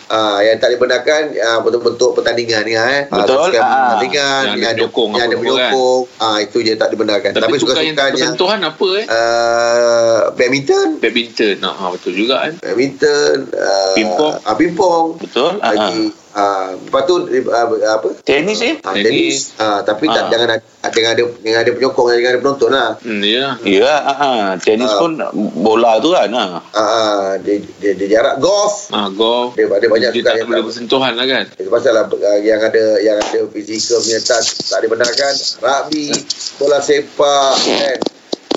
yang 0.43 0.57
tak 0.59 0.75
dibenarkan 0.75 1.21
uh, 1.39 1.59
bentuk-bentuk 1.63 2.11
pertandingan 2.19 2.61
ni 2.67 2.75
eh. 2.75 3.07
Ah, 3.07 3.23
Betul. 3.23 3.47
sukan 3.47 3.61
Ah. 3.63 3.71
pertandingan 3.71 4.41
Yang 4.43 4.57
yang 4.59 4.71
ada 4.71 4.81
penyokong 4.83 5.11
yang 5.15 5.25
ada 5.25 5.35
apa-apa 5.39 5.55
kan. 5.55 5.71
Ah, 6.19 6.37
itu 6.43 6.57
je 6.61 6.73
tak 6.75 6.89
dibenarkan. 6.91 7.29
Tapi, 7.31 7.55
yang 7.81 7.97
tak 7.97 8.05
bersentuhan 8.13 8.59
apa 8.61 8.87
eh 8.99 9.05
uh, 9.07 10.19
badminton, 10.35 10.87
Badminton 10.99 11.55
ah, 11.63 11.73
ah, 11.73 11.89
Betul 11.95 12.11
juga 12.13 12.35
kan 12.43 12.53
badminton, 12.59 13.35
uh, 13.55 13.93
Pingpong. 13.95 14.33
ah, 14.43 14.55
pingpong. 14.55 15.05
Betul? 15.17 15.51
Ha. 15.59 15.67
Lagi 15.71 16.20
uh, 16.31 16.75
lepas 16.79 17.01
tu 17.03 17.15
uh, 17.23 17.65
apa? 17.89 18.07
Tenis 18.21 18.59
eh? 18.59 18.73
Ah, 18.79 18.91
Tenis. 18.91 19.05
tenis. 19.05 19.35
Ah, 19.57 19.79
tapi 19.81 20.05
tak 20.05 20.23
Ah. 20.23 20.29
jangan 20.29 20.47
ada 20.49 20.57
jangan 20.89 21.11
ada 21.11 21.23
jangan 21.37 21.59
ada 21.59 21.71
penyokong 21.71 22.07
jangan 22.09 22.25
ada 22.27 22.39
penonton 22.39 22.69
lah. 22.69 22.89
hmm, 22.97 23.21
Ya 23.21 23.45
Ya, 23.61 23.93
ha, 23.99 24.13
ha. 24.13 24.29
tenis 24.57 24.87
Ah. 24.87 24.97
pun 24.97 25.11
bola 25.55 25.97
tu 25.97 26.11
kan. 26.11 26.27
Ha. 26.27 26.43
Ah, 26.71 27.31
dia, 27.37 27.55
dia, 27.77 27.91
dia 27.93 28.07
jarak 28.11 28.37
golf. 28.37 28.89
ah, 28.89 29.07
Golf 29.07 29.53
Dia, 29.53 29.67
dia 29.69 29.87
banyak 29.87 30.09
Dia 30.11 30.23
tak 30.23 30.35
yang 30.35 30.47
boleh 30.47 30.57
tak, 30.57 30.67
bersentuhan 30.67 31.13
lah 31.13 31.25
kan 31.25 31.43
itu 31.53 31.69
pasal 31.69 31.91
lah 31.93 32.03
uh, 32.05 32.39
yang 32.39 32.59
ada 32.59 32.83
yang 32.99 33.17
ada 33.17 33.39
fizikal 33.47 33.99
punya 33.99 34.19
tak 34.19 34.39
tak 34.41 34.79
dibenarkan 34.81 35.33
rugby 35.59 36.09
bola 36.57 36.79
sepak 36.79 37.53
kan 37.57 37.99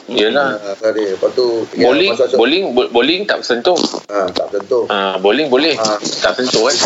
Yelah 0.06 0.60
Ah, 0.62 0.76
tadi 0.78 1.00
lepas 1.08 1.32
tu 1.32 1.64
ya, 1.72 1.86
Bowling 1.86 2.12
masuk- 2.12 2.36
Bowling 2.36 2.64
bo- 2.70 2.90
Bowling 2.90 3.20
tak 3.24 3.40
bersentuh 3.40 3.78
ah, 4.06 4.28
tak 4.28 4.46
tentu 4.50 4.84
ah, 4.86 5.16
Bowling 5.16 5.48
boleh 5.48 5.74
Ah. 5.74 5.96
Tak 6.20 6.36
sentuh 6.36 6.62
kan 6.62 6.76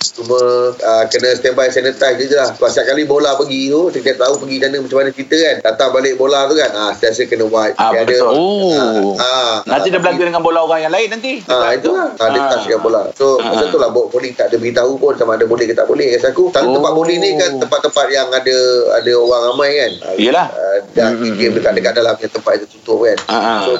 cuma 0.00 0.40
uh, 0.74 1.04
kena 1.06 1.28
standby 1.34 1.68
sanitize 1.68 2.16
je 2.18 2.32
lah 2.32 2.48
sebab 2.50 2.66
setiap 2.66 2.88
kali 2.90 3.04
bola 3.04 3.36
pergi 3.36 3.68
tu 3.68 3.92
kita 3.92 4.16
tahu 4.18 4.40
pergi 4.40 4.56
sana 4.58 4.76
macam 4.78 4.96
mana 4.98 5.10
cerita 5.10 5.36
kan 5.36 5.56
datang 5.62 5.88
balik 5.90 6.14
bola 6.16 6.44
tu 6.44 6.56
kan 6.56 6.70
ah 6.72 6.90
sentiasa 6.90 7.24
kena 7.26 7.44
wipe 7.44 7.76
Ah, 7.76 7.92
Dia 7.92 8.04
betul. 8.06 8.26
Oh. 8.26 9.12
ah, 9.16 9.60
Nanti 9.62 9.88
dia 9.88 9.96
berlaga 9.96 10.22
dengan 10.22 10.40
bola 10.40 10.60
orang 10.62 10.80
yang 10.82 10.90
lain 10.90 11.08
nanti. 11.10 11.44
Ah 11.46 11.70
itu 11.70 11.88
lah 11.90 12.08
ah, 12.14 12.28
Dia 12.28 12.40
Ah. 12.40 12.48
touch 12.50 12.64
dengan 12.66 12.80
bola 12.80 13.00
So 13.12 13.36
Ah. 13.38 13.52
macam 13.52 13.66
tu 13.68 13.76
lah 13.76 13.88
bowling 13.88 14.32
tak 14.32 14.48
ada 14.48 14.56
beritahu 14.56 14.92
pun 14.96 15.12
Sama 15.14 15.36
ada 15.36 15.44
boleh 15.44 15.64
ke 15.64 15.74
tak 15.74 15.84
boleh 15.84 16.12
Rasa 16.12 16.28
aku 16.30 16.48
Kalau 16.48 16.66
Oh. 16.66 16.74
tempat 16.76 16.92
bowling 16.92 17.18
ni 17.18 17.30
kan 17.34 17.50
Tempat-tempat 17.58 18.06
yang 18.08 18.28
ada 18.30 18.56
Ada 18.96 19.12
orang 19.14 19.42
ramai 19.46 19.70
kan 19.74 19.92
Ah, 20.02 20.14
Yelah. 20.16 20.46
ah, 20.48 20.78
Dan 20.90 21.10
Hmm, 21.14 21.34
game 21.34 21.52
dekat-dekat 21.54 21.92
dalam 21.94 22.14
yang 22.14 22.30
Tempat 22.30 22.52
itu 22.56 22.66
tutup 22.72 23.04
kan 23.04 23.16
Ah, 23.26 23.36
ah. 23.36 23.60
So 23.62 23.76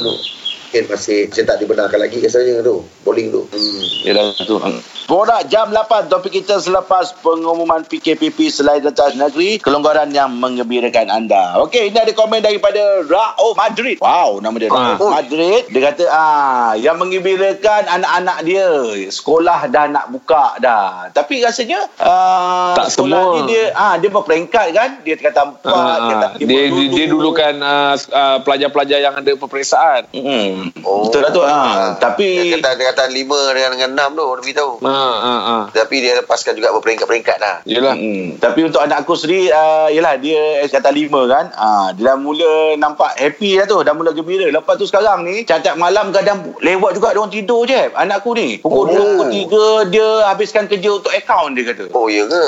mungkin 0.71 0.87
masih 0.87 1.27
Saya 1.35 1.45
tak 1.51 1.59
dibenarkan 1.59 1.99
lagi 1.99 2.23
Rasanya 2.23 2.63
tu 2.63 2.87
Bowling 3.03 3.35
tu 3.35 3.43
hmm. 3.43 4.07
Yelah 4.07 4.31
tu. 4.33 4.55
Borak 5.05 5.51
jam 5.51 5.69
8 5.69 6.07
topik 6.07 6.31
kita 6.33 6.57
selepas 6.57 7.11
pengumuman 7.19 7.83
PKPP 7.83 8.47
selain 8.47 8.79
rentas 8.79 9.13
negeri, 9.13 9.59
kelonggaran 9.59 10.07
yang 10.09 10.31
mengembirakan 10.31 11.11
anda. 11.11 11.59
Okey, 11.61 11.91
ini 11.91 11.99
ada 11.99 12.15
komen 12.15 12.39
daripada 12.39 12.79
Rao 13.03 13.51
Madrid. 13.53 13.99
Wow, 13.99 14.39
nama 14.39 14.55
dia 14.55 14.71
Ah. 14.71 14.95
Rao 14.95 15.11
Madrid. 15.11 15.67
Dia 15.67 15.83
kata 15.85 16.05
ah 16.07 16.79
yang 16.79 16.95
mengembirakan 16.97 17.91
anak-anak 17.91 18.39
dia 18.47 18.67
sekolah 19.11 19.67
dah 19.67 19.91
nak 19.91 20.15
buka 20.15 20.55
dah. 20.57 21.11
Tapi 21.11 21.43
rasanya 21.43 21.91
ah 21.99 22.79
Tak 22.79 22.95
sekolah 22.95 23.19
semua. 23.19 23.35
ni 23.37 23.51
dia 23.51 23.63
ah 23.75 23.99
dia 23.99 24.09
berperingkat 24.09 24.67
kan? 24.71 24.91
Dia 25.03 25.19
tingkatan 25.19 25.59
4, 25.59 25.67
Ah, 25.67 25.97
tingkatan 25.99 26.29
dia, 26.39 26.47
dia, 26.47 26.87
dia 26.89 27.05
dulu. 27.05 27.35
dulukan 27.35 27.55
uh, 27.59 27.95
uh, 27.99 28.39
pelajar-pelajar 28.41 28.99
yang 29.03 29.19
ada 29.19 29.33
peperiksaan. 29.35 30.07
Hmm. 30.61 30.85
Oh. 30.85 31.09
Betul 31.09 31.21
lah 31.23 31.31
tu. 31.31 31.41
Ah, 31.41 31.97
tapi 31.97 32.53
Kata 32.53 32.77
kata 32.77 33.05
lima 33.09 33.37
dengan 33.51 33.73
dengan 33.73 33.91
enam 33.97 34.11
tu 34.13 34.25
Dia 34.27 34.41
beritahu 34.43 34.73
Ha, 34.81 34.93
ha, 34.93 35.35
ha. 35.41 35.57
Tapi 35.71 35.97
dia 35.99 36.13
lepaskan 36.17 36.53
juga 36.53 36.71
Berperingkat-peringkat 36.73 37.37
dah 37.37 37.57
Yelah. 37.65 37.95
Hmm. 37.95 38.37
Tapi 38.37 38.61
untuk 38.63 38.79
anak 38.79 39.03
aku 39.03 39.15
sendiri 39.15 39.49
uh, 39.49 39.89
Yelah 39.89 40.17
dia 40.17 40.39
kata 40.67 40.91
lima 40.91 41.25
kan 41.25 41.49
uh, 41.51 41.89
Dia 41.93 42.13
dah 42.13 42.17
mula 42.17 42.53
nampak 42.77 43.17
happy 43.17 43.57
dah 43.57 43.67
tu 43.67 43.81
Dah 43.81 43.93
mula 43.93 44.13
gembira 44.13 44.47
Lepas 44.47 44.77
tu 44.77 44.85
sekarang 44.85 45.23
ni 45.23 45.43
Cacat 45.43 45.75
malam 45.75 46.11
kadang 46.11 46.53
lewat 46.59 46.93
juga 46.93 47.11
Dia 47.11 47.19
orang 47.19 47.33
tidur 47.33 47.65
je 47.65 47.81
Anak 47.93 48.21
aku 48.21 48.35
ni 48.35 48.59
Pukul 48.59 48.91
Oh. 48.91 49.23
2 49.23 49.23
Pukul 49.23 49.29
3 49.87 49.93
Dia 49.93 50.09
habiskan 50.27 50.67
kerja 50.67 50.91
untuk 50.91 51.11
akaun 51.11 51.53
dia 51.53 51.65
kata 51.67 51.89
Oh 51.91 52.07
ya 52.07 52.25
ke 52.25 52.45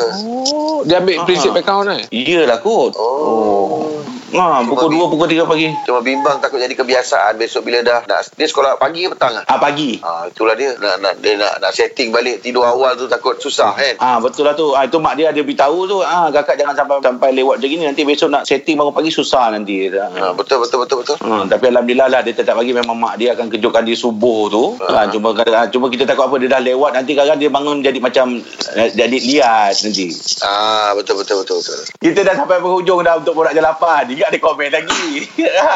Oh, 0.52 0.82
dia 0.82 0.98
ambil 0.98 1.24
prinsip 1.24 1.52
account 1.52 1.88
eh? 1.88 2.02
Iyalah 2.10 2.58
kot 2.58 2.92
Oh, 2.96 3.88
ha, 4.32 4.60
Pukul 4.62 4.90
2 4.90 5.12
Pukul 5.12 5.28
3 5.28 5.44
pagi 5.44 5.68
Cuma 5.82 6.00
bimbang 6.00 6.38
takut 6.38 6.58
jadi 6.58 6.72
kebiasaan 6.72 7.36
Besok 7.36 7.62
bila 7.62 7.80
dah 7.80 8.01
nak, 8.04 8.20
Dia 8.32 8.44
sekolah 8.44 8.76
pagi 8.76 9.02
ke 9.02 9.10
petang 9.10 9.34
ah? 9.34 9.44
Ah 9.44 9.56
pagi 9.56 9.98
Ah, 10.00 10.24
itulah 10.24 10.52
dia 10.52 10.74
nak, 10.76 10.98
nak 10.98 11.14
dia 11.18 11.34
nak, 11.34 11.58
nak 11.58 11.70
setting 11.70 12.08
balik 12.08 12.40
tidur 12.40 12.62
awal 12.62 12.94
tu 12.94 13.06
takut 13.06 13.36
susah 13.36 13.72
kan. 13.72 13.94
Ah 13.98 14.18
betul 14.18 14.42
lah 14.42 14.52
tu. 14.52 14.72
Ah 14.72 14.82
itu 14.82 14.96
mak 14.96 15.14
dia 15.14 15.28
ada 15.28 15.38
beritahu 15.38 15.86
tu. 15.86 15.98
Ah 16.00 16.28
kakak 16.28 16.56
jangan 16.56 16.74
sampai 16.74 16.98
sampai 17.00 17.28
lewat 17.32 17.58
macam 17.58 17.68
gini 17.68 17.84
nanti 17.84 18.02
besok 18.02 18.28
nak 18.28 18.42
setting 18.42 18.74
bangun 18.74 18.92
pagi 18.92 19.10
susah 19.10 19.50
nanti. 19.50 19.88
Ha, 19.88 20.08
Ah. 20.12 20.32
betul 20.32 20.58
betul 20.58 20.78
betul 20.80 20.96
betul. 21.00 21.16
Hmm, 21.18 21.46
tapi 21.46 21.68
alhamdulillah 21.68 22.08
lah 22.08 22.20
dia 22.20 22.32
tetap 22.32 22.54
pagi 22.54 22.70
memang 22.70 22.94
mak 22.94 23.14
dia 23.16 23.32
akan 23.32 23.46
kejutkan 23.48 23.82
dia 23.82 23.94
subuh 23.94 24.48
tu. 24.48 24.64
Ha. 24.78 25.08
cuma 25.08 25.32
kadang- 25.32 25.68
cuma 25.68 25.86
kita 25.86 26.04
takut 26.04 26.24
apa 26.24 26.36
dia 26.36 26.48
dah 26.48 26.60
lewat 26.60 26.90
nanti 26.92 27.12
kadang 27.12 27.36
dia 27.36 27.48
bangun 27.48 27.80
jadi 27.80 27.98
macam 27.98 28.38
eh, 28.72 28.88
jadi 28.90 29.16
liat 29.18 29.74
nanti. 29.78 30.06
Ah 30.40 30.92
betul 30.92 31.18
betul 31.18 31.40
betul 31.40 31.58
betul. 31.58 31.78
Kita 31.98 32.20
dah 32.22 32.34
sampai 32.34 32.58
penghujung 32.58 33.00
dah 33.00 33.16
untuk 33.16 33.34
borak 33.34 33.52
jalapan. 33.52 34.04
Ingat 34.08 34.28
ada 34.28 34.38
komen 34.38 34.68
lagi. 34.68 35.28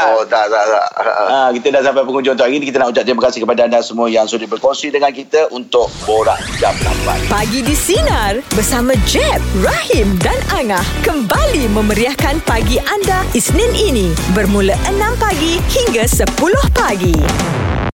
Oh 0.09 0.25
tak 0.25 0.47
tak 0.47 0.65
tak. 0.65 0.87
Ha, 1.27 1.39
kita 1.53 1.67
dah 1.71 1.83
sampai 1.83 2.03
penghujung 2.17 2.33
untuk 2.33 2.49
hari 2.49 2.57
ini. 2.57 2.65
Kita 2.73 2.81
nak 2.81 2.89
ucap 2.97 3.05
terima 3.05 3.23
kasih 3.29 3.41
kepada 3.45 3.61
anda 3.69 3.79
semua 3.85 4.09
yang 4.09 4.25
sudi 4.25 4.49
berkongsi 4.49 4.89
dengan 4.89 5.13
kita 5.13 5.53
untuk 5.53 5.93
Borak 6.09 6.41
Jam 6.57 6.73
8. 7.05 7.29
Pagi 7.29 7.61
di 7.61 7.77
Sinar 7.77 8.41
bersama 8.57 8.97
Jeb, 9.05 9.45
Rahim 9.61 10.17
dan 10.25 10.41
Angah 10.57 10.85
kembali 11.05 11.69
memeriahkan 11.77 12.41
pagi 12.49 12.81
anda 12.89 13.21
Isnin 13.37 13.69
ini 13.77 14.17
bermula 14.33 14.73
6 14.89 14.97
pagi 15.21 15.61
hingga 15.69 16.09
10 16.09 16.33
pagi. 16.73 17.66